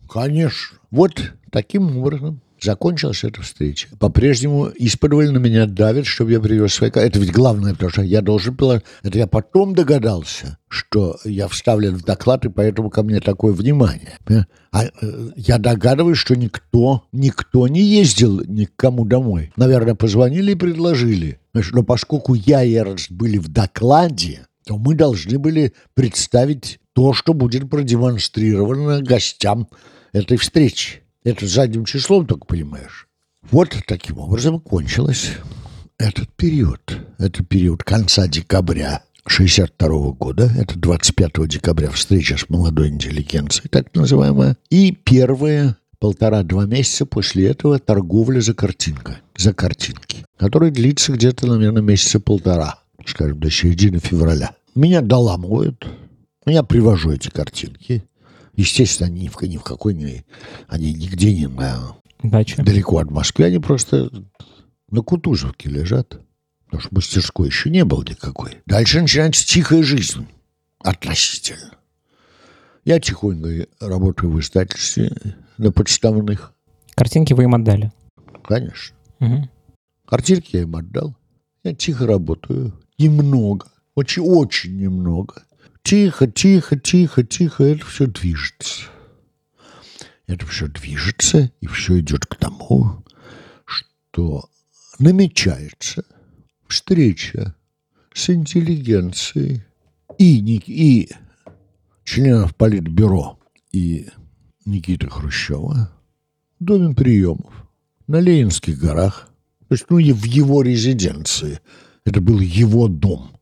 [0.08, 0.78] Конечно.
[0.90, 3.88] Вот таким образом Закончилась эта встреча.
[3.98, 6.90] По-прежнему исподволь на меня давит, чтобы я привез свои...
[6.90, 8.80] Это ведь главное, потому что я должен был...
[9.02, 14.18] Это я потом догадался, что я вставлен в доклад, и поэтому ко мне такое внимание.
[14.70, 14.90] А э,
[15.36, 19.52] я догадываюсь, что никто, никто не ездил ни к кому домой.
[19.56, 21.40] Наверное, позвонили и предложили.
[21.52, 27.34] Но поскольку я и Эрнст были в докладе, то мы должны были представить то, что
[27.34, 29.68] будет продемонстрировано гостям
[30.12, 31.01] этой встречи.
[31.24, 33.06] Это задним числом только понимаешь.
[33.50, 35.32] Вот таким образом кончилось
[35.98, 36.80] этот период.
[37.18, 44.56] Это период конца декабря 62 года, это 25 декабря встреча с молодой интеллигенцией, так называемая,
[44.68, 51.82] и первые полтора-два месяца после этого торговля за картинкой, за картинки, которая длится где-то, наверное,
[51.82, 54.56] месяца полтора, скажем, до середины февраля.
[54.74, 55.86] Меня доламывают,
[56.46, 58.02] я привожу эти картинки.
[58.54, 60.24] Естественно, они ни в, ни в какой не...
[60.68, 61.96] Они нигде не на...
[62.22, 62.62] Дача.
[62.62, 63.46] Далеко от Москвы.
[63.46, 64.10] Они просто
[64.90, 66.20] на Кутузовке лежат.
[66.66, 68.58] Потому что мастерской еще не было никакой.
[68.66, 70.26] Дальше начинается тихая жизнь.
[70.80, 71.76] Относительно.
[72.84, 75.12] Я тихонько работаю в издательстве
[75.58, 76.52] на подставных.
[76.94, 77.92] Картинки вы им отдали?
[78.44, 78.96] Конечно.
[79.20, 79.48] Угу.
[80.06, 81.16] Картинки я им отдал.
[81.64, 82.72] Я тихо работаю.
[82.98, 83.66] Немного.
[83.94, 85.44] Очень-очень немного.
[85.82, 87.64] Тихо, тихо, тихо, тихо.
[87.64, 88.82] Это все движется.
[90.26, 93.04] Это все движется, и все идет к тому,
[93.64, 94.48] что
[94.98, 96.04] намечается
[96.68, 97.54] встреча
[98.14, 99.64] с интеллигенцией
[100.18, 101.10] и, и
[102.04, 103.38] членов Политбюро
[103.72, 104.08] и
[104.64, 105.92] Никиты Хрущева
[106.60, 107.52] в доме приемов
[108.06, 109.28] на Ленинских горах.
[109.68, 111.60] То есть, ну, в его резиденции.
[112.04, 113.36] Это был его дом.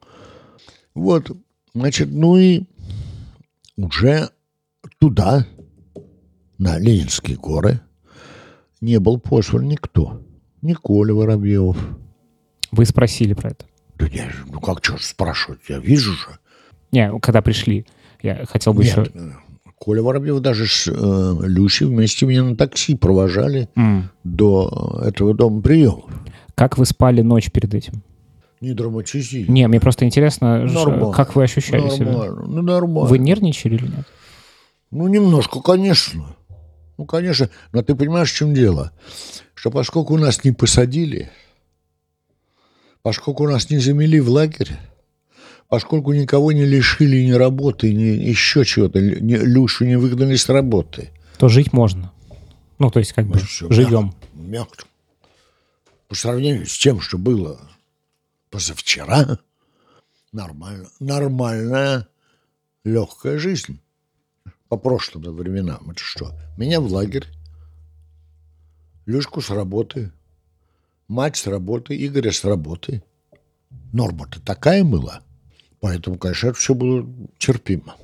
[0.94, 1.30] Вот,
[1.74, 2.62] значит, ну и
[3.76, 4.30] уже
[4.98, 5.46] туда,
[6.58, 7.80] на Ленинские горы,
[8.80, 10.22] не был послан никто.
[10.62, 11.76] Ни Коля Воробьев.
[12.70, 13.64] Вы спросили про это?
[13.96, 15.60] Да нет, ну как что спрашивать?
[15.68, 16.38] Я вижу же.
[16.92, 17.86] Не, когда пришли.
[18.22, 19.10] Я хотел бы Нет, еще...
[19.14, 19.30] э,
[19.78, 24.10] Коля Воробьев даже с э, Люсей вместе меня на такси провожали М.
[24.24, 26.10] до этого дома приемов.
[26.54, 28.02] Как вы спали ночь перед этим?
[28.60, 29.48] Не драматизируй.
[29.52, 31.12] Не, мне просто интересно, Нормально.
[31.12, 32.12] как вы ощущали себя?
[32.12, 32.42] Нормально.
[32.46, 33.08] Ну, нормально.
[33.08, 34.06] Вы нервничали или нет?
[34.90, 36.36] Ну, немножко, конечно.
[36.98, 37.48] Ну, конечно.
[37.72, 38.92] Но ты понимаешь, в чем дело?
[39.54, 41.30] Что поскольку нас не посадили,
[43.02, 44.72] поскольку нас не замели в лагерь,
[45.68, 51.10] поскольку никого не лишили ни работы, ни еще чего-то, ни, Люшу не выгнали с работы.
[51.38, 52.12] То жить можно.
[52.78, 54.14] Ну, то есть как бы Ну, живем.
[54.34, 54.34] Мягко.
[54.34, 54.84] мягко.
[56.08, 57.58] По сравнению с тем, что было
[58.50, 59.38] позавчера,
[60.32, 62.08] нормально, нормальная
[62.84, 63.80] легкая жизнь.
[64.68, 65.90] По прошлым временам.
[65.90, 66.32] Это что?
[66.56, 67.26] Меня в лагерь,
[69.06, 70.12] Люшку с работы,
[71.08, 73.02] мать с работы, Игоря с работы.
[73.92, 75.22] Норма-то такая была.
[75.80, 77.04] Поэтому, конечно, это все было
[77.38, 77.96] терпимо.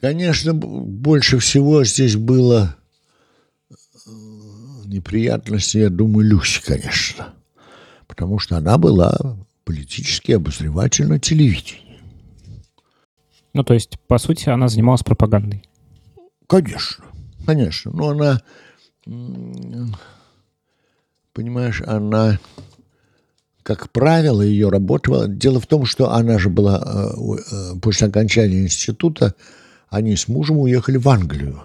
[0.00, 2.76] Конечно, больше всего здесь было
[3.70, 3.74] э,
[4.86, 7.34] неприятности, я думаю, Люси, конечно.
[8.14, 11.98] Потому что она была политический обозреватель на телевидении.
[13.54, 15.64] Ну, то есть, по сути, она занималась пропагандой.
[16.46, 17.02] Конечно,
[17.46, 17.90] конечно.
[17.90, 18.42] Но она,
[21.32, 22.38] понимаешь, она,
[23.62, 25.10] как правило, ее работа...
[25.10, 27.10] была- Дело в том, что она же была э,
[27.50, 29.34] э, после окончания института,
[29.88, 31.62] они с мужем уехали в Англию.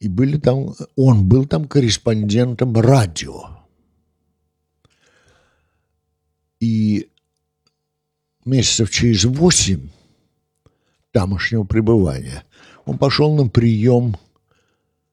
[0.00, 3.58] И были там, он был там корреспондентом радио.
[6.60, 7.08] И
[8.44, 9.88] месяцев через восемь
[11.12, 12.44] тамошнего пребывания
[12.84, 14.16] он пошел на прием,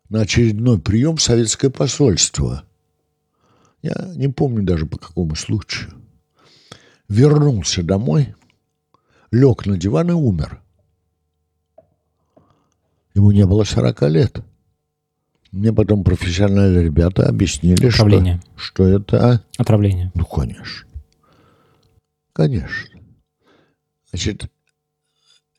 [0.09, 2.63] на очередной прием в советское посольство.
[3.81, 5.93] Я не помню даже по какому случаю.
[7.07, 8.35] Вернулся домой,
[9.31, 10.61] лег на диван и умер.
[13.13, 14.41] Ему не было 40 лет.
[15.51, 18.41] Мне потом профессиональные ребята объяснили, что, Отравление.
[18.55, 19.31] что это...
[19.33, 20.11] а, Отравление.
[20.15, 20.87] ну, конечно.
[22.41, 22.99] Конечно.
[24.09, 24.51] Значит,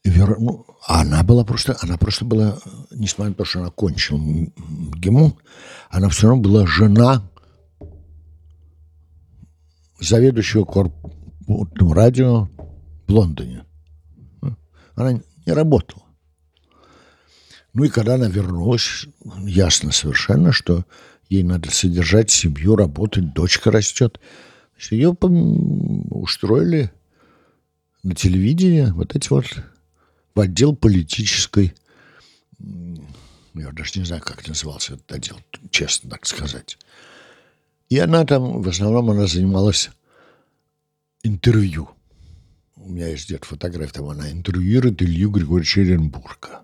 [0.04, 2.58] вер- ну, она была просто, она просто была,
[2.90, 5.32] несмотря на то, что она кончила МГИМО,
[5.90, 7.30] она все равно была жена
[10.00, 12.48] заведующего корпусным радио
[13.06, 13.64] в Лондоне.
[14.96, 15.12] Она
[15.46, 16.02] не работала.
[17.74, 19.06] Ну и когда она вернулась,
[19.44, 20.84] ясно совершенно, что
[21.28, 24.18] ей надо содержать семью, работать, дочка растет.
[24.90, 25.10] Ее
[26.10, 26.90] устроили
[28.02, 29.46] на телевидении, вот эти вот,
[30.34, 31.74] в отдел политической,
[33.54, 35.36] я даже не знаю, как назывался этот отдел,
[35.70, 36.78] честно так сказать.
[37.88, 39.90] И она там, в основном, она занималась
[41.22, 41.90] интервью.
[42.76, 46.62] У меня есть где-то фотография, там она интервьюирует Илью Григорьевича Оренбурга.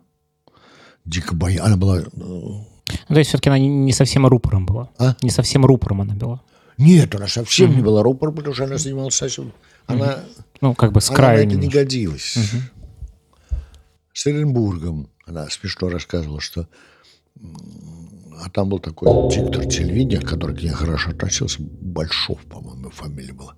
[1.04, 1.62] Дико боя.
[1.64, 2.00] Она была...
[2.00, 2.66] э, Ну,
[3.08, 4.90] то есть, все-таки она не совсем рупором была.
[4.98, 5.16] А?
[5.22, 6.42] Не совсем рупором она была.
[6.78, 9.52] Нет, она совсем не была рупор, потому что она занималась совсем...
[9.86, 10.24] Она,
[10.60, 12.38] Ну, как бы с она краю на это не годилась.
[14.12, 16.68] С Оренбургом она смешно рассказывала, что...
[18.40, 21.58] А там был такой диктор телевидения, который к ней хорошо относился.
[21.60, 23.56] Большов, по-моему, фамилия была.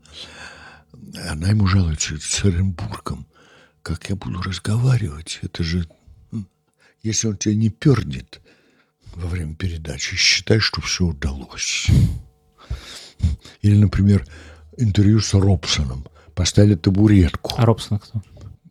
[1.28, 3.26] Она ему жалуется с Оренбургом.
[3.82, 5.38] Как я буду разговаривать?
[5.42, 5.86] Это же...
[7.02, 8.40] Если он тебя не пернет
[9.14, 11.88] во время передачи, считай, что все удалось.
[13.62, 14.26] Или, например,
[14.76, 16.06] интервью с Робсоном.
[16.34, 17.54] Поставили табуретку.
[17.56, 18.22] А Робсон кто?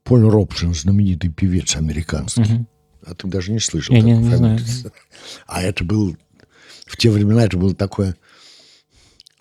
[0.03, 2.41] Поль Робсон, знаменитый певец американский.
[2.41, 2.65] Угу.
[3.05, 3.95] А ты даже не слышал.
[3.95, 4.59] Я не, не знаю.
[5.45, 6.17] А это был...
[6.85, 8.15] В те времена это было такое...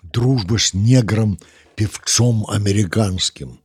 [0.03, 1.39] Дружба с негром,
[1.75, 3.59] певцом американским.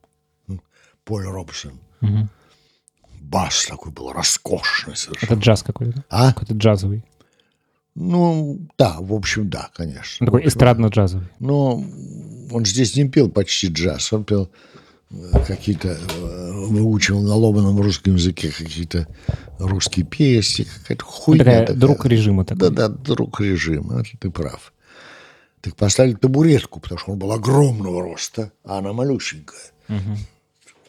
[1.03, 1.79] Поль Робсон.
[2.01, 2.29] Угу.
[3.21, 5.33] Бас такой был роскошный совершенно.
[5.33, 6.03] Это джаз какой-то?
[6.09, 6.33] А?
[6.33, 7.03] Какой-то джазовый.
[7.95, 10.25] Ну, да, в общем, да, конечно.
[10.25, 11.27] Такой эстрадно-джазовый.
[11.39, 11.83] Но
[12.51, 14.49] он здесь не пел почти джаз, он пел
[15.11, 15.15] э,
[15.47, 19.07] какие-то, э, выучивал на ломаном русском языке какие-то
[19.59, 21.43] русские песни, какая-то хуйня.
[21.45, 21.77] Такая, такая.
[21.77, 22.69] Друг режима такой.
[22.69, 24.73] Да-да, друг режима, это ты прав.
[25.61, 29.71] Так поставили табуретку, потому что он был огромного роста, а она малюсенькая.
[29.87, 30.17] Угу.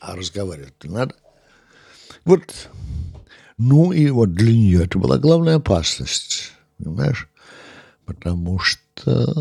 [0.00, 1.14] А разговаривать-то надо.
[2.24, 2.68] Вот.
[3.58, 7.28] Ну и вот для нее это была главная опасность Понимаешь?
[8.04, 9.34] Потому что,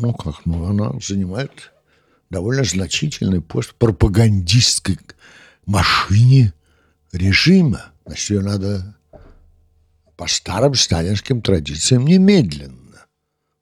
[0.00, 1.72] ну как, ну она занимает
[2.30, 4.98] довольно значительный пост в пропагандистской
[5.66, 6.52] машине
[7.12, 7.92] режима.
[8.06, 8.96] Значит, ее надо
[10.16, 13.06] по старым сталинским традициям немедленно.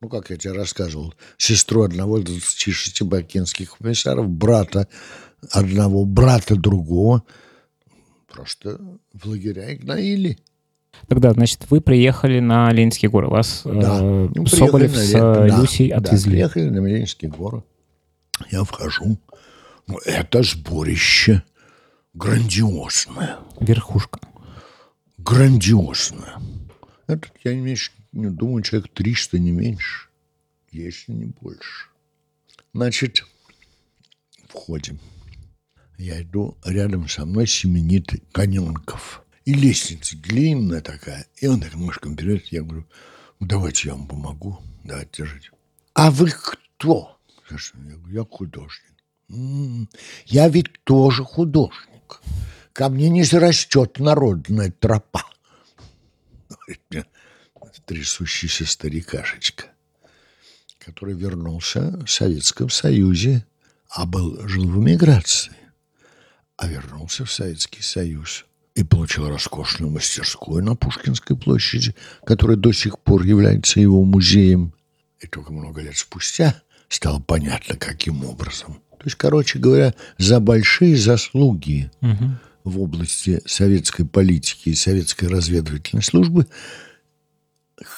[0.00, 4.86] Ну, как я тебе рассказывал, сестру одного из 26 бакинских комиссаров, брата
[5.50, 7.24] одного, брата другого,
[8.28, 8.80] просто
[9.12, 10.38] в лагеря их.
[11.06, 13.28] Тогда, значит, вы приехали на Ленинские горы.
[13.28, 13.98] Вас да.
[14.00, 16.42] э, ну, Соболев с да, Люсей отвезли.
[16.42, 17.62] Да, приехали на Ленинские горы.
[18.50, 19.18] Я вхожу.
[19.86, 21.42] Ну, это сборище
[22.14, 23.38] грандиозное.
[23.60, 24.20] Верхушка.
[25.18, 26.36] Грандиозное.
[27.06, 30.08] Это, я не, меньше, не думаю, человек 300, не меньше.
[30.70, 31.88] Если не больше.
[32.74, 33.24] Значит,
[34.48, 34.98] входим.
[35.96, 41.26] Я иду, рядом со мной семенит Коненков– и лестница длинная такая.
[41.36, 42.48] И он так ножком берет.
[42.48, 42.86] Я говорю,
[43.40, 44.58] ну, давайте я вам помогу.
[44.84, 45.50] Давайте, держите.
[45.94, 47.18] А вы кто?
[47.50, 47.56] Я
[47.96, 48.92] говорю, я художник.
[49.30, 49.88] М-м-м.
[50.26, 52.20] Я ведь тоже художник.
[52.74, 55.24] Ко мне не зарастет народная тропа.
[57.86, 59.64] Трясущийся старикашечка,
[60.78, 63.46] который вернулся в Советском Союзе,
[63.88, 65.56] а был, жил в эмиграции,
[66.58, 68.44] а вернулся в Советский Союз
[68.78, 74.72] и получил роскошную мастерскую на Пушкинской площади, которая до сих пор является его музеем.
[75.18, 76.54] И только много лет спустя
[76.88, 78.74] стало понятно, каким образом.
[78.90, 82.30] То есть, короче говоря, за большие заслуги угу.
[82.62, 86.46] в области советской политики и советской разведывательной службы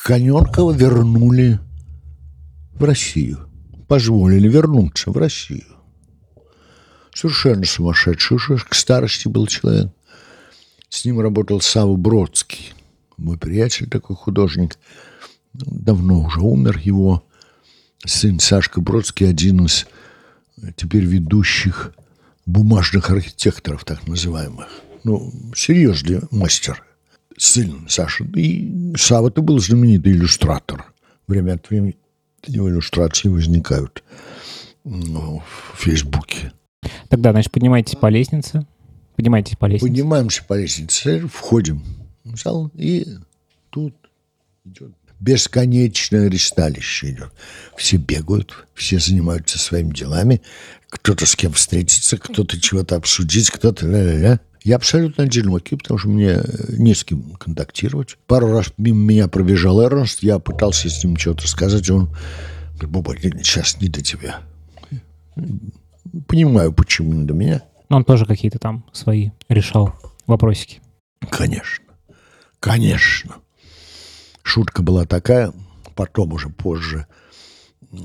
[0.07, 1.61] Коненкова вернули
[2.73, 3.51] в Россию.
[3.87, 5.77] Позволили вернуться в Россию.
[7.15, 9.91] Совершенно сумасшедший уже к старости был человек.
[10.91, 12.75] С ним работал Савва Бродский,
[13.17, 14.77] мой приятель такой художник.
[15.53, 17.25] Давно уже умер его
[18.05, 19.87] сын Сашка Бродский, один из
[20.77, 21.95] теперь ведущих
[22.45, 24.69] бумажных архитекторов, так называемых.
[25.05, 26.85] Ну, серьезный мастер,
[27.39, 28.25] сын Саши.
[28.35, 30.93] И Сава-то был знаменитый иллюстратор.
[31.29, 31.97] Время от времени
[32.47, 34.03] его иллюстрации возникают
[34.83, 36.53] ну, в Фейсбуке.
[37.09, 38.67] Тогда, значит, поднимайтесь по лестнице,
[39.17, 39.87] Поднимаетесь по лестнице?
[39.87, 41.83] Поднимаемся по лестнице, входим
[42.25, 43.07] в зал, и
[43.71, 43.95] тут
[44.65, 47.33] идет бесконечное ресталище идет.
[47.77, 50.41] Все бегают, все занимаются своими делами.
[50.89, 54.41] Кто-то с кем встретиться, кто-то чего-то обсудить, кто-то ля-ля-ля.
[54.63, 58.17] Я абсолютно одинокий, потому что мне не с кем контактировать.
[58.27, 62.09] Пару раз мимо меня пробежал Эрнст, я пытался с ним что-то сказать, он
[62.75, 64.41] говорит, Боба, сейчас не до тебя.
[66.27, 67.63] Понимаю, почему не до меня.
[67.91, 69.93] Но он тоже какие-то там свои решал
[70.27, 70.81] вопросики.
[71.29, 71.85] Конечно.
[72.61, 73.37] Конечно.
[74.43, 75.53] Шутка была такая,
[75.97, 77.07] потом уже позже,
[77.93, 77.97] э,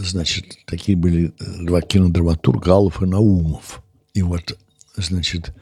[0.00, 3.82] значит, такие были два кинодраматурга, Алов и Наумов.
[4.12, 4.58] И вот,
[4.96, 5.54] значит,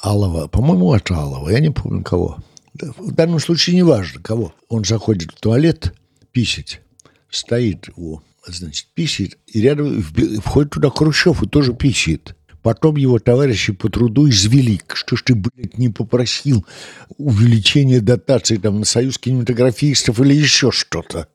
[0.00, 2.38] Алова, по-моему, это Алова, я не помню кого.
[2.74, 4.54] В данном случае не важно, кого.
[4.68, 5.92] Он заходит в туалет
[6.30, 6.80] писать,
[7.30, 10.02] стоит у, значит, писает, и рядом
[10.40, 12.36] входит туда Хрущев и тоже писает.
[12.62, 14.80] Потом его товарищи по труду извели.
[14.92, 16.64] Что ж ты, блядь, не попросил
[17.18, 21.28] увеличения дотаций там, на союз кинематографистов или еще что-то?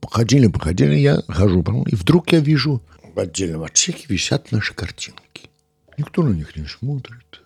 [0.00, 2.82] Походили, походили, я хожу, и вдруг я вижу,
[3.14, 5.48] в отдельном отсеке висят наши картинки.
[5.96, 7.42] Никто на них не смотрит.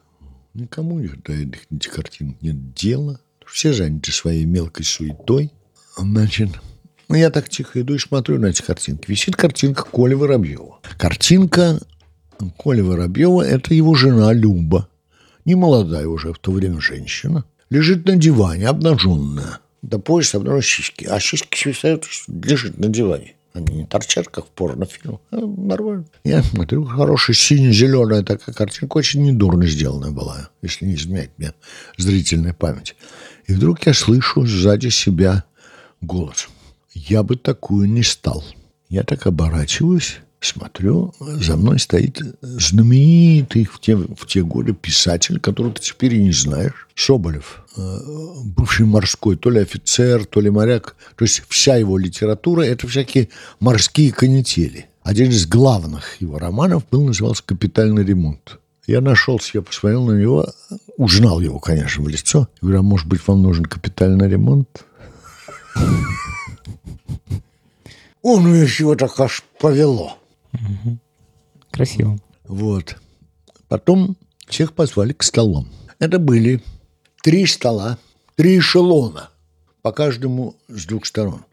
[0.55, 3.21] Никому до этих картинок нет дела.
[3.47, 5.53] Все заняты своей мелкой суетой.
[5.97, 6.51] Значит,
[7.09, 9.11] Ну, я так тихо иду и смотрю на эти картинки.
[9.11, 10.81] Висит картинка Коли Воробьева.
[10.97, 11.81] Картинка
[12.57, 14.89] Коли Воробьева– это его жена Люба.
[15.45, 17.45] Не молодая уже в то время женщина.
[17.71, 19.59] Лежит на диване, обнаженная.
[19.83, 21.05] До пояса обнажены щечки.
[21.05, 23.35] А щечки свисают, лежит на диване.
[23.55, 25.21] Они не торчат, как в порнофильмах.
[25.31, 26.05] А, нормально.
[26.23, 31.53] Я смотрю, хорошая сине-зеленая такая картинка, очень недурно сделанная была, если не изменять мне
[31.97, 32.95] зрительная память.
[33.47, 35.45] И вдруг я слышу сзади себя
[36.01, 36.49] голос.
[36.95, 38.45] Я бы такую не стал.
[38.89, 45.75] Я так оборачиваюсь, смотрю, за мной стоит знаменитый в те, в те годы писатель, которого
[45.75, 47.99] ты теперь и не знаешь, Соболев, э,
[48.45, 50.97] бывший морской, то ли офицер, то ли моряк.
[51.17, 53.29] То есть вся его литература– это всякие
[53.61, 54.87] морские канители.
[55.03, 58.59] Один из главных его романов был назывался «Капитальный ремонт».
[58.87, 60.47] Я нашелся, я посмотрел на него,
[60.97, 62.49] узнал его, конечно, в лицо.
[62.63, 64.85] Говорю, а может быть, вам нужен капитальный ремонт?
[68.23, 70.18] Он его так аж повело.
[71.71, 72.19] Красиво.
[72.45, 72.97] Вот.
[73.69, 75.69] Потом всех позвали к столам.
[75.99, 76.63] Это были
[77.23, 77.99] три стола,
[78.37, 79.31] три эшелона,
[79.83, 81.45] по каждому с двух сторон.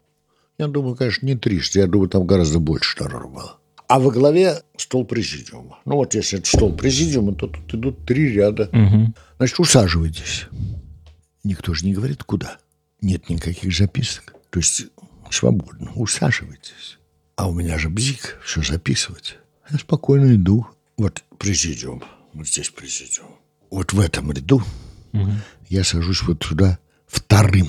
[0.58, 3.56] Я думаю, конечно, не три, я думаю, там гораздо больше народу было.
[3.88, 5.78] А во главе стол президиума.
[5.84, 8.68] Ну вот если это стол президиума, то тут идут три ряда.
[8.72, 9.14] Угу.
[9.38, 10.46] Значит, усаживайтесь.
[11.44, 12.58] Никто же не говорит, куда.
[13.00, 14.34] Нет никаких записок.
[14.50, 14.86] То есть
[15.30, 15.92] свободно.
[15.94, 16.95] Усаживайтесь.
[17.36, 19.36] А у меня же бзик, все записывать.
[19.70, 20.66] Я спокойно иду.
[20.96, 22.02] Вот президиум.
[22.32, 23.28] Вот здесь президиум.
[23.70, 24.62] Вот в этом ряду
[25.12, 25.30] угу.
[25.68, 27.66] я сажусь вот туда вторым.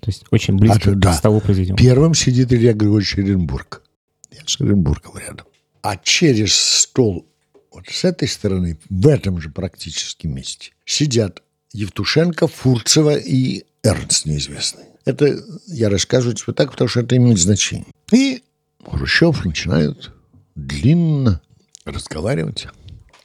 [0.00, 1.12] То есть очень близко а, да.
[1.12, 1.78] к столу президиума.
[1.78, 3.82] Первым сидит Илья Григорьевич Оренбург.
[4.30, 5.46] Я с Оренбургом рядом.
[5.82, 7.26] А через стол
[7.70, 11.42] вот с этой стороны, в этом же практически месте, сидят
[11.72, 14.84] Евтушенко, Фурцева и Эрнст неизвестный.
[15.04, 17.86] Это я рассказываю тебе так, потому что это имеет значение.
[18.12, 18.42] И
[18.84, 20.12] Хрущев начинает
[20.54, 21.40] длинно
[21.84, 22.68] разговаривать.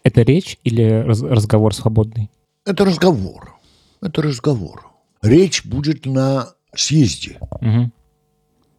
[0.03, 2.29] Это речь или раз разговор свободный?
[2.65, 3.55] Это разговор.
[4.01, 4.87] Это разговор.
[5.21, 7.37] Речь будет на съезде.
[7.61, 7.91] Угу.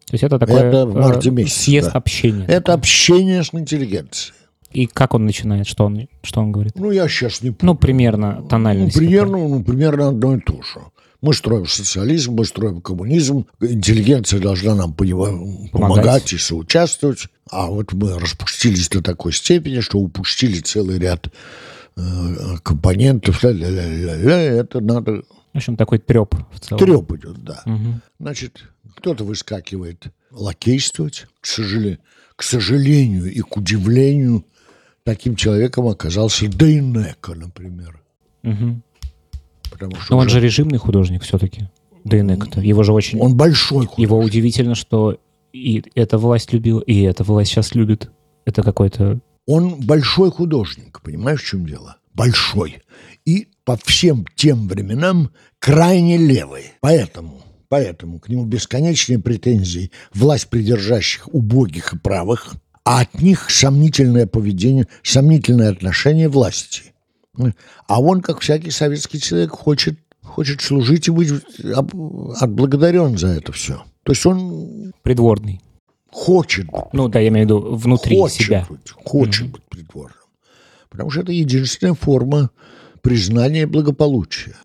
[0.06, 1.98] То есть это такое это в марте э, съезд да.
[1.98, 2.44] общения.
[2.44, 2.74] Это такое.
[2.76, 4.34] общение с интеллигенцией.
[4.70, 5.66] И как он начинает?
[5.66, 6.74] Что он, что он говорит?
[6.76, 7.72] Ну, я сейчас не помню.
[7.72, 8.94] Ну, примерно тональность.
[8.94, 10.80] Ну, примерно, ну, примерно одно и то же.
[11.20, 17.26] Мы строим социализм, мы строим коммунизм, интеллигенция должна нам помогать, помогать и соучаствовать.
[17.50, 21.28] А вот мы распустились до такой степени, что упустили целый ряд
[21.96, 22.02] э,
[22.62, 23.42] компонентов.
[23.44, 25.22] Ля -ля -ля -ля, это надо...
[25.52, 26.78] В общем, такой треп в целом.
[26.78, 27.62] Треп идет, да.
[27.64, 28.00] Угу.
[28.20, 28.64] Значит,
[28.96, 31.26] кто-то выскакивает лакействовать.
[31.40, 31.98] К сожалению,
[32.36, 34.44] к сожалению и к удивлению,
[35.04, 38.02] таким человеком оказался Дейнека, например.
[38.42, 38.82] Угу.
[39.78, 41.68] Потому что Но он же режимный художник все-таки.
[42.04, 42.60] Дейнек-то.
[42.60, 43.20] Его же очень...
[43.20, 43.98] Он большой художник.
[43.98, 45.18] Его удивительно, что
[45.52, 48.10] и эта власть любила, и эта власть сейчас любит.
[48.44, 49.20] Это какой-то...
[49.46, 51.96] Он большой художник, понимаешь, в чем дело?
[52.14, 52.82] Большой.
[53.24, 56.72] И по всем тем временам крайне левый.
[56.80, 62.54] Поэтому Поэтому к нему бесконечные претензии власть придержащих убогих и правых,
[62.84, 66.94] а от них сомнительное поведение, сомнительное отношение власти.
[67.86, 71.32] А он, как всякий советский человек, хочет, хочет служить и быть
[72.40, 73.82] отблагодарен за это все.
[74.02, 74.92] То есть он...
[75.02, 75.60] Придворный.
[76.10, 76.66] Хочет.
[76.92, 78.66] Ну да, я имею в виду внутри хочет себя.
[78.68, 79.52] Быть, хочет mm-hmm.
[79.52, 80.16] быть придворным.
[80.88, 82.50] Потому что это единственная форма
[83.02, 84.56] признания благополучия.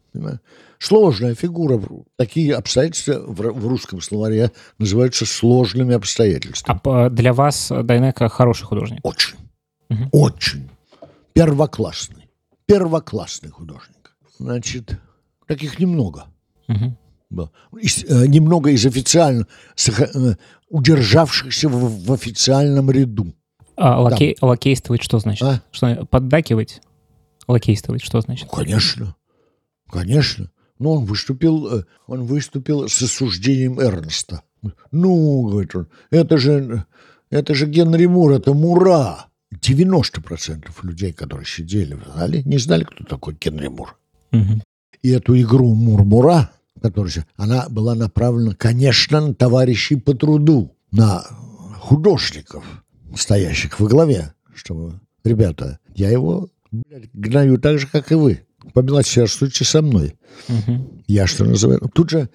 [0.79, 1.79] Сложная фигура.
[2.15, 6.79] Такие обстоятельства в, в русском словаре называются сложными обстоятельствами.
[6.85, 8.99] А для вас Дайнека хороший художник?
[9.03, 9.35] Очень.
[9.89, 10.09] Угу.
[10.11, 10.69] Очень.
[11.33, 12.20] Первоклассный.
[12.65, 14.15] Первоклассный художник.
[14.37, 14.99] Значит,
[15.47, 16.25] таких немного.
[16.67, 17.49] Угу.
[17.79, 19.47] Из, э, немного из официально
[19.87, 20.35] э,
[20.69, 23.33] удержавшихся в, в официальном ряду.
[23.75, 25.47] А лакей, лакействовать что значит?
[25.47, 25.63] А?
[25.71, 26.81] Что, поддакивать?
[27.47, 28.47] Лакействовать что значит?
[28.51, 29.15] Ну, конечно.
[29.89, 30.51] Конечно.
[30.79, 34.43] Но он выступил, э, он выступил с осуждением Эрнста.
[34.91, 36.85] Ну, говорит он, это же,
[37.29, 39.25] это же Генри Мур, это Мура.
[39.53, 43.97] 90% людей, которые сидели в зале, не знали, кто такой Генри Мур.
[44.31, 44.61] Угу.
[45.01, 51.23] И эту игру Мур-Мура, которая, она была направлена, конечно, на товарищей по труду, на
[51.79, 52.63] художников,
[53.15, 59.65] стоящих во главе, чтобы, ребята, я его блядь, гнаю так же, как и вы помилосердствуйте
[59.65, 60.15] со мной.
[60.47, 61.03] Угу.
[61.07, 61.79] Я что называю.
[61.93, 62.29] Тут же,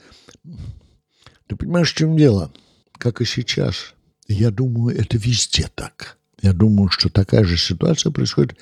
[1.47, 2.53] ты понимаешь, в чем дело?
[2.99, 3.95] Как и сейчас.
[4.29, 6.19] Я думаю, это везде так.
[6.43, 8.57] Я думаю, что такая же ситуация происходит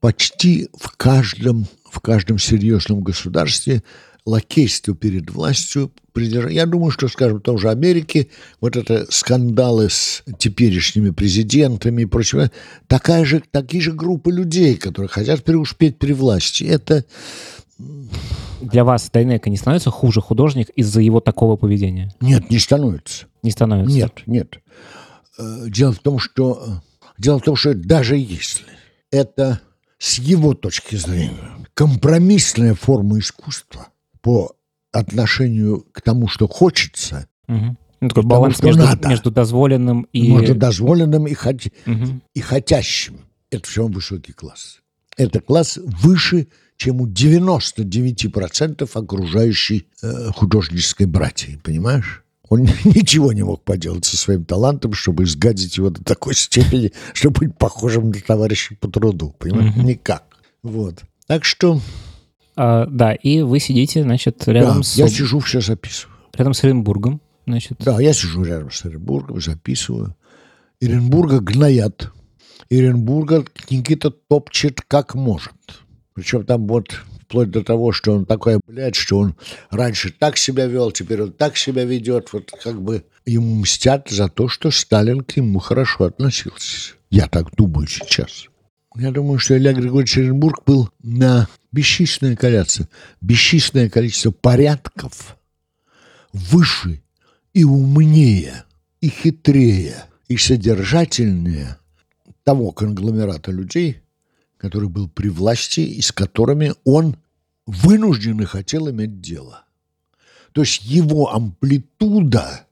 [0.00, 3.82] почти в каждом, в каждом серьезном государстве.
[4.26, 5.90] Лакейство перед властью.
[6.14, 8.28] Я думаю, что, скажем, в том же Америке
[8.60, 12.50] вот это скандалы с теперешними президентами и прочее,
[12.86, 16.64] такая же, такие же группы людей, которые хотят преуспеть при власти.
[16.64, 17.06] Это
[18.60, 22.12] для вас Дайнека не становится хуже художник из-за его такого поведения?
[22.20, 23.26] Нет, не становится.
[23.42, 23.96] Не становится?
[23.96, 24.58] Нет, нет.
[25.38, 26.82] Э, дело в том, что
[27.20, 28.66] дело в том, что даже если
[29.10, 29.60] это
[29.98, 33.88] с его точки зрения компромиссная форма искусства
[34.22, 34.54] по
[34.92, 37.76] отношению к тому, что хочется, угу.
[38.00, 39.08] Ну, такой баланс тому, между, надо.
[39.08, 40.30] между дозволенным и...
[40.30, 41.66] Между дозволенным и, хот...
[41.86, 42.20] угу.
[42.32, 43.26] и хотящим.
[43.50, 44.80] Это все высокий класс.
[45.16, 46.48] Это класс выше
[46.80, 52.24] чем у 99% окружающей э, художнической братьи, понимаешь?
[52.50, 57.46] Он ничего не мог поделать со своим талантом, чтобы изгадить его до такой степени, чтобы
[57.46, 59.74] быть похожим на товарища по труду, понимаешь?
[59.74, 59.84] Mm-hmm.
[59.84, 60.24] Никак.
[60.62, 61.02] Вот.
[61.26, 61.80] Так что...
[62.56, 64.96] А, да, и вы сидите, значит, рядом да, с...
[64.96, 66.16] я сижу, все записываю.
[66.34, 67.78] Рядом с Оренбургом, значит.
[67.78, 70.16] Да, я сижу рядом с Оренбургом, записываю.
[70.82, 72.12] Оренбурга гноят.
[72.70, 75.54] Оренбурга Никита топчет как может.
[76.14, 77.00] Причем там вот
[77.30, 79.36] вплоть до того, что он такой, блядь, что он
[79.70, 82.32] раньше так себя вел, теперь он так себя ведет.
[82.32, 86.94] Вот как бы ему мстят за то, что Сталин к нему хорошо относился.
[87.08, 88.46] Я так думаю сейчас.
[88.96, 92.88] Я думаю, что Илья Григорьевич Оренбург был на бесчисленное количество,
[93.20, 95.36] бесчисленное количество порядков
[96.32, 97.00] выше
[97.54, 98.64] и умнее,
[99.00, 101.78] и хитрее, и содержательнее
[102.42, 104.02] того конгломерата людей,
[104.60, 107.16] который был при власти и с которыми он
[107.66, 109.64] вынужден и хотел иметь дело.
[110.52, 112.66] То есть его амплитуда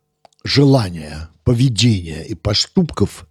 [0.44, 3.26] желания, поведения и поступков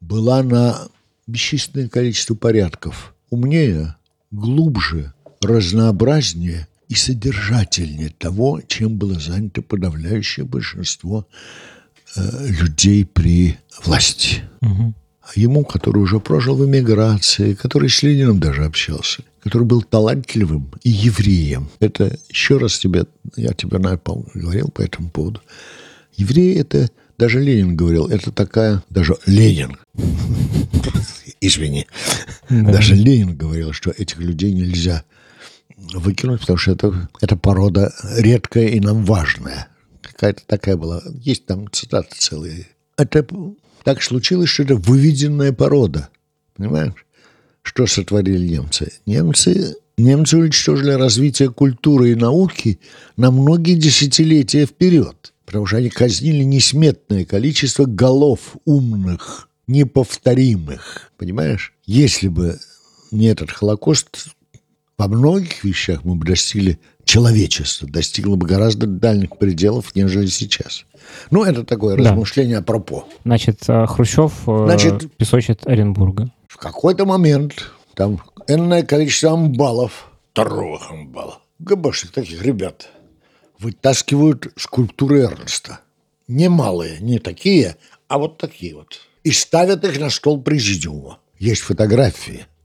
[0.00, 0.88] была на
[1.26, 3.14] бесчисленное количество порядков.
[3.30, 3.96] Умнее,
[4.30, 11.26] глубже, разнообразнее и содержательнее того, чем было занято подавляющее большинство
[12.16, 14.42] э, людей при власти.
[14.60, 14.94] Угу
[15.34, 20.90] ему, который уже прожил в эмиграции, который с Лениным даже общался, который был талантливым и
[20.90, 21.68] евреем.
[21.80, 23.06] Это еще раз тебе,
[23.36, 25.40] я тебе, наверное, говорил по этому поводу.
[26.16, 29.76] Евреи– это, даже Ленин говорил, это такая, даже Ленин,
[31.40, 31.86] извини,
[32.48, 35.04] даже Ленин говорил, что этих людей нельзя
[35.76, 39.68] выкинуть, потому что это, это порода редкая и нам важная.
[40.02, 41.02] Какая-то такая была.
[41.20, 42.66] Есть там цитаты целые.
[42.98, 43.24] Это
[43.84, 46.10] так случилось, что это выведенная порода.
[46.56, 47.06] Понимаешь?
[47.62, 48.92] Что сотворили немцы?
[49.06, 52.80] Немцы, немцы уничтожили развитие культуры и науки
[53.16, 55.32] на многие десятилетия вперед.
[55.46, 61.12] Потому что они казнили несметное количество голов умных, неповторимых.
[61.16, 61.72] Понимаешь?
[61.86, 62.58] Если бы
[63.12, 64.28] не этот Холокост,
[64.98, 70.84] во многих вещах мы бы достигли человечество достигло бы гораздо дальних пределов, нежели сейчас.
[71.30, 72.10] Ну, это такое да.
[72.10, 73.06] размышление пропо.
[73.24, 76.30] Значит, э, Хрущев э, Значит, песочит Оренбурга.
[76.48, 82.90] В какой-то момент там энное количество амбалов, здоровых амбалов, ГБшных таких ребят,
[83.58, 85.80] вытаскивают скульптуры Эрнста.
[86.28, 89.00] Немалые, не такие, а вот такие вот.
[89.24, 91.18] И ставят их на стол президиума.
[91.38, 92.44] Есть фотографии–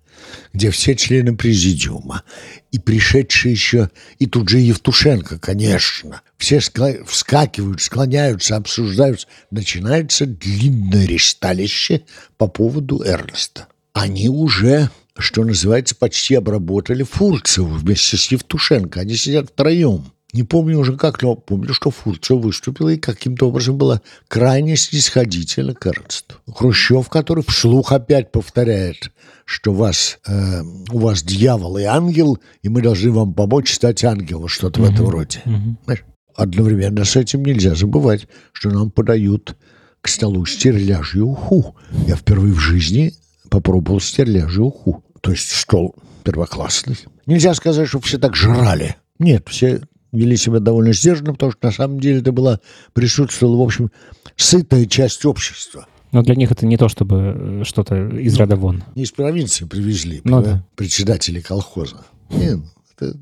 [0.53, 2.23] где все члены президиума,
[2.71, 6.21] и пришедшие еще, и тут же Евтушенко, конечно.
[6.38, 9.27] Все вскакивают, склоняются, обсуждают.
[9.51, 12.01] Начинается длинное ресталище
[12.38, 13.67] по поводу Эрнеста.
[13.93, 19.01] Они уже что называется, почти обработали Фурцеву вместе с Евтушенко.
[19.01, 20.11] Они сидят втроем.
[20.34, 25.75] Не помню уже как, но помню, что Фурцева выступила и каким-то образом была крайне снисходительна
[25.75, 26.36] к Эрнсту.
[26.51, 29.11] Хрущев, который вслух опять повторяет,
[29.45, 30.61] что вас, э,
[30.91, 34.86] у вас дьявол и ангел, и мы должны вам помочь стать ангелом, что-то mm-hmm.
[34.88, 35.41] в этом роде.
[35.45, 35.97] Mm-hmm.
[36.36, 39.55] Одновременно с этим нельзя забывать, что нам подают
[40.01, 41.75] к столу стерляжью уху.
[42.07, 43.13] Я впервые в жизни
[43.49, 45.03] попробовал стерляжью уху.
[45.21, 46.97] То есть стол первоклассный.
[47.27, 48.95] Нельзя сказать, что все так жрали.
[49.19, 49.81] Нет, все
[50.14, 52.59] вели себя довольно сдержанно, потому что на самом деле это была,
[52.93, 53.91] присутствовала, в общем,
[54.38, 55.88] сытая часть общества.
[56.11, 58.84] Но для них это не то, чтобы э, что-то из ряда вон.
[58.95, 60.64] Не из провинции привезли ну, да.
[60.76, 62.05] председатели колхоза.
[62.30, 62.59] Нет,
[62.95, 63.18] это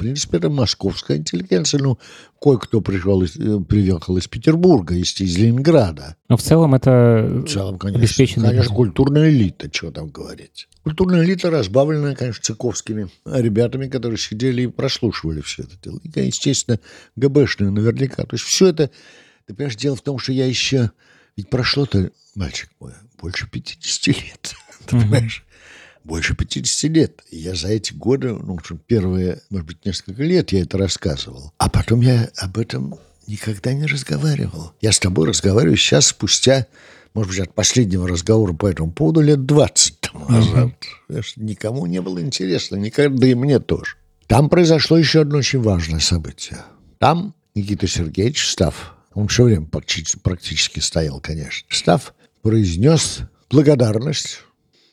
[0.00, 1.80] принципе, это московская интеллигенция.
[1.80, 1.98] Ну,
[2.40, 6.16] кое-кто пришел, из, э, приехал из Петербурга, из, из Ленинграда.
[6.28, 10.68] Но в целом это в целом, конечно, конечно, культурная элита, что там говорить.
[10.82, 16.00] Культурная элита разбавленная, конечно, цыковскими ребятами, которые сидели и прослушивали все это дело.
[16.02, 16.80] И, естественно,
[17.16, 18.24] ГБшные наверняка.
[18.24, 18.90] То есть все это...
[19.46, 20.90] Ты понимаешь, дело в том, что я еще...
[21.36, 24.54] Ведь прошло-то, мальчик мой, больше 50 лет.
[24.86, 25.44] Ты понимаешь?
[26.04, 27.22] Больше 50 лет.
[27.30, 31.52] И я за эти годы, ну, первые, может быть, несколько лет я это рассказывал.
[31.58, 34.72] А потом я об этом никогда не разговаривал.
[34.80, 36.66] Я с тобой разговариваю сейчас спустя,
[37.14, 40.70] может быть, от последнего разговора по этому поводу лет 20 тому назад.
[41.08, 41.24] Mm-hmm.
[41.36, 43.96] Никому не было интересно, никогда, да и мне тоже.
[44.26, 46.58] Там произошло еще одно очень важное событие.
[46.98, 53.20] Там Никита Сергеевич, став, он все время практически, практически стоял, конечно, став, произнес
[53.50, 54.40] благодарность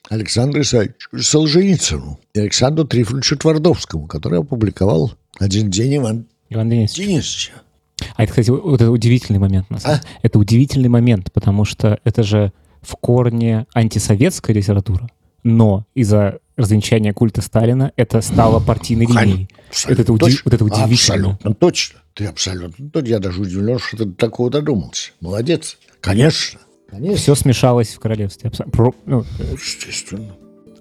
[0.09, 7.07] Александру Исаевичу Солженицыну и Александру Трифоновичу Твардовскому, который опубликовал «Один день Иван, Иван Денисович.
[7.07, 7.53] Денисовича».
[8.15, 9.69] А это, кстати, вот это удивительный момент.
[9.69, 9.97] На самом.
[9.97, 10.01] А?
[10.21, 15.09] Это удивительный момент, потому что это же в корне антисоветская литература,
[15.43, 19.49] но из-за развенчания культа Сталина это стало партийной линией.
[19.69, 20.41] Абсолютно это, точно.
[20.45, 20.93] вот это удивительно.
[20.93, 21.99] Абсолютно точно.
[22.13, 23.07] Ты абсолютно точно.
[23.07, 25.11] Я даже удивлен, что ты до такого додумался.
[25.21, 25.77] Молодец.
[26.01, 26.59] Конечно.
[26.89, 27.17] Конечно.
[27.17, 28.49] Все смешалось в королевстве.
[28.71, 30.35] Про, ну, Естественно.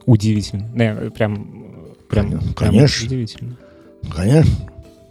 [0.05, 0.71] Удивительно.
[0.75, 3.09] Да, прям, прям, Конечно.
[3.09, 3.57] Прям удивительно.
[4.15, 4.71] Конечно.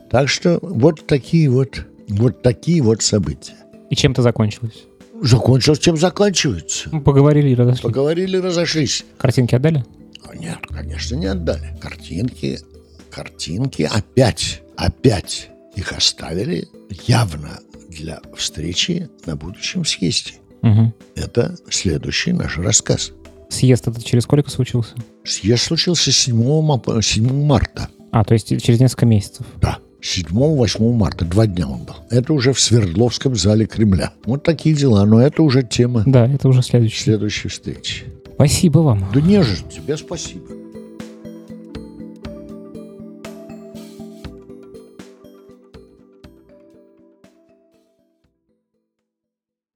[0.09, 3.55] Так что вот такие вот, вот такие вот события.
[3.89, 4.85] И чем-то закончилось?
[5.21, 6.89] Закончилось, чем заканчивается.
[6.91, 7.81] Ну, поговорили и разошлись.
[7.81, 9.05] Поговорили и разошлись.
[9.17, 9.83] Картинки отдали?
[10.33, 11.77] Нет, конечно, не отдали.
[11.81, 12.59] Картинки,
[13.09, 16.67] картинки опять, опять их оставили
[17.07, 20.33] явно для встречи на будущем съезде.
[20.65, 20.93] Угу.
[21.15, 23.11] Это следующий наш рассказ.
[23.49, 24.95] Съезд это через сколько случился?
[25.23, 27.87] Съезд случился 7, 7 марта.
[28.11, 29.45] А, то есть через несколько месяцев?
[29.61, 29.77] Да.
[30.01, 31.95] 7-8 марта, два дня он был.
[32.11, 34.11] Это уже в Свердловском зале Кремля.
[34.25, 36.03] Вот такие дела, но это уже тема.
[36.05, 37.03] Да, это уже следующая.
[37.03, 38.05] Следующей встречи.
[38.35, 39.07] Спасибо вам.
[39.13, 40.64] Да не же, тебе спасибо.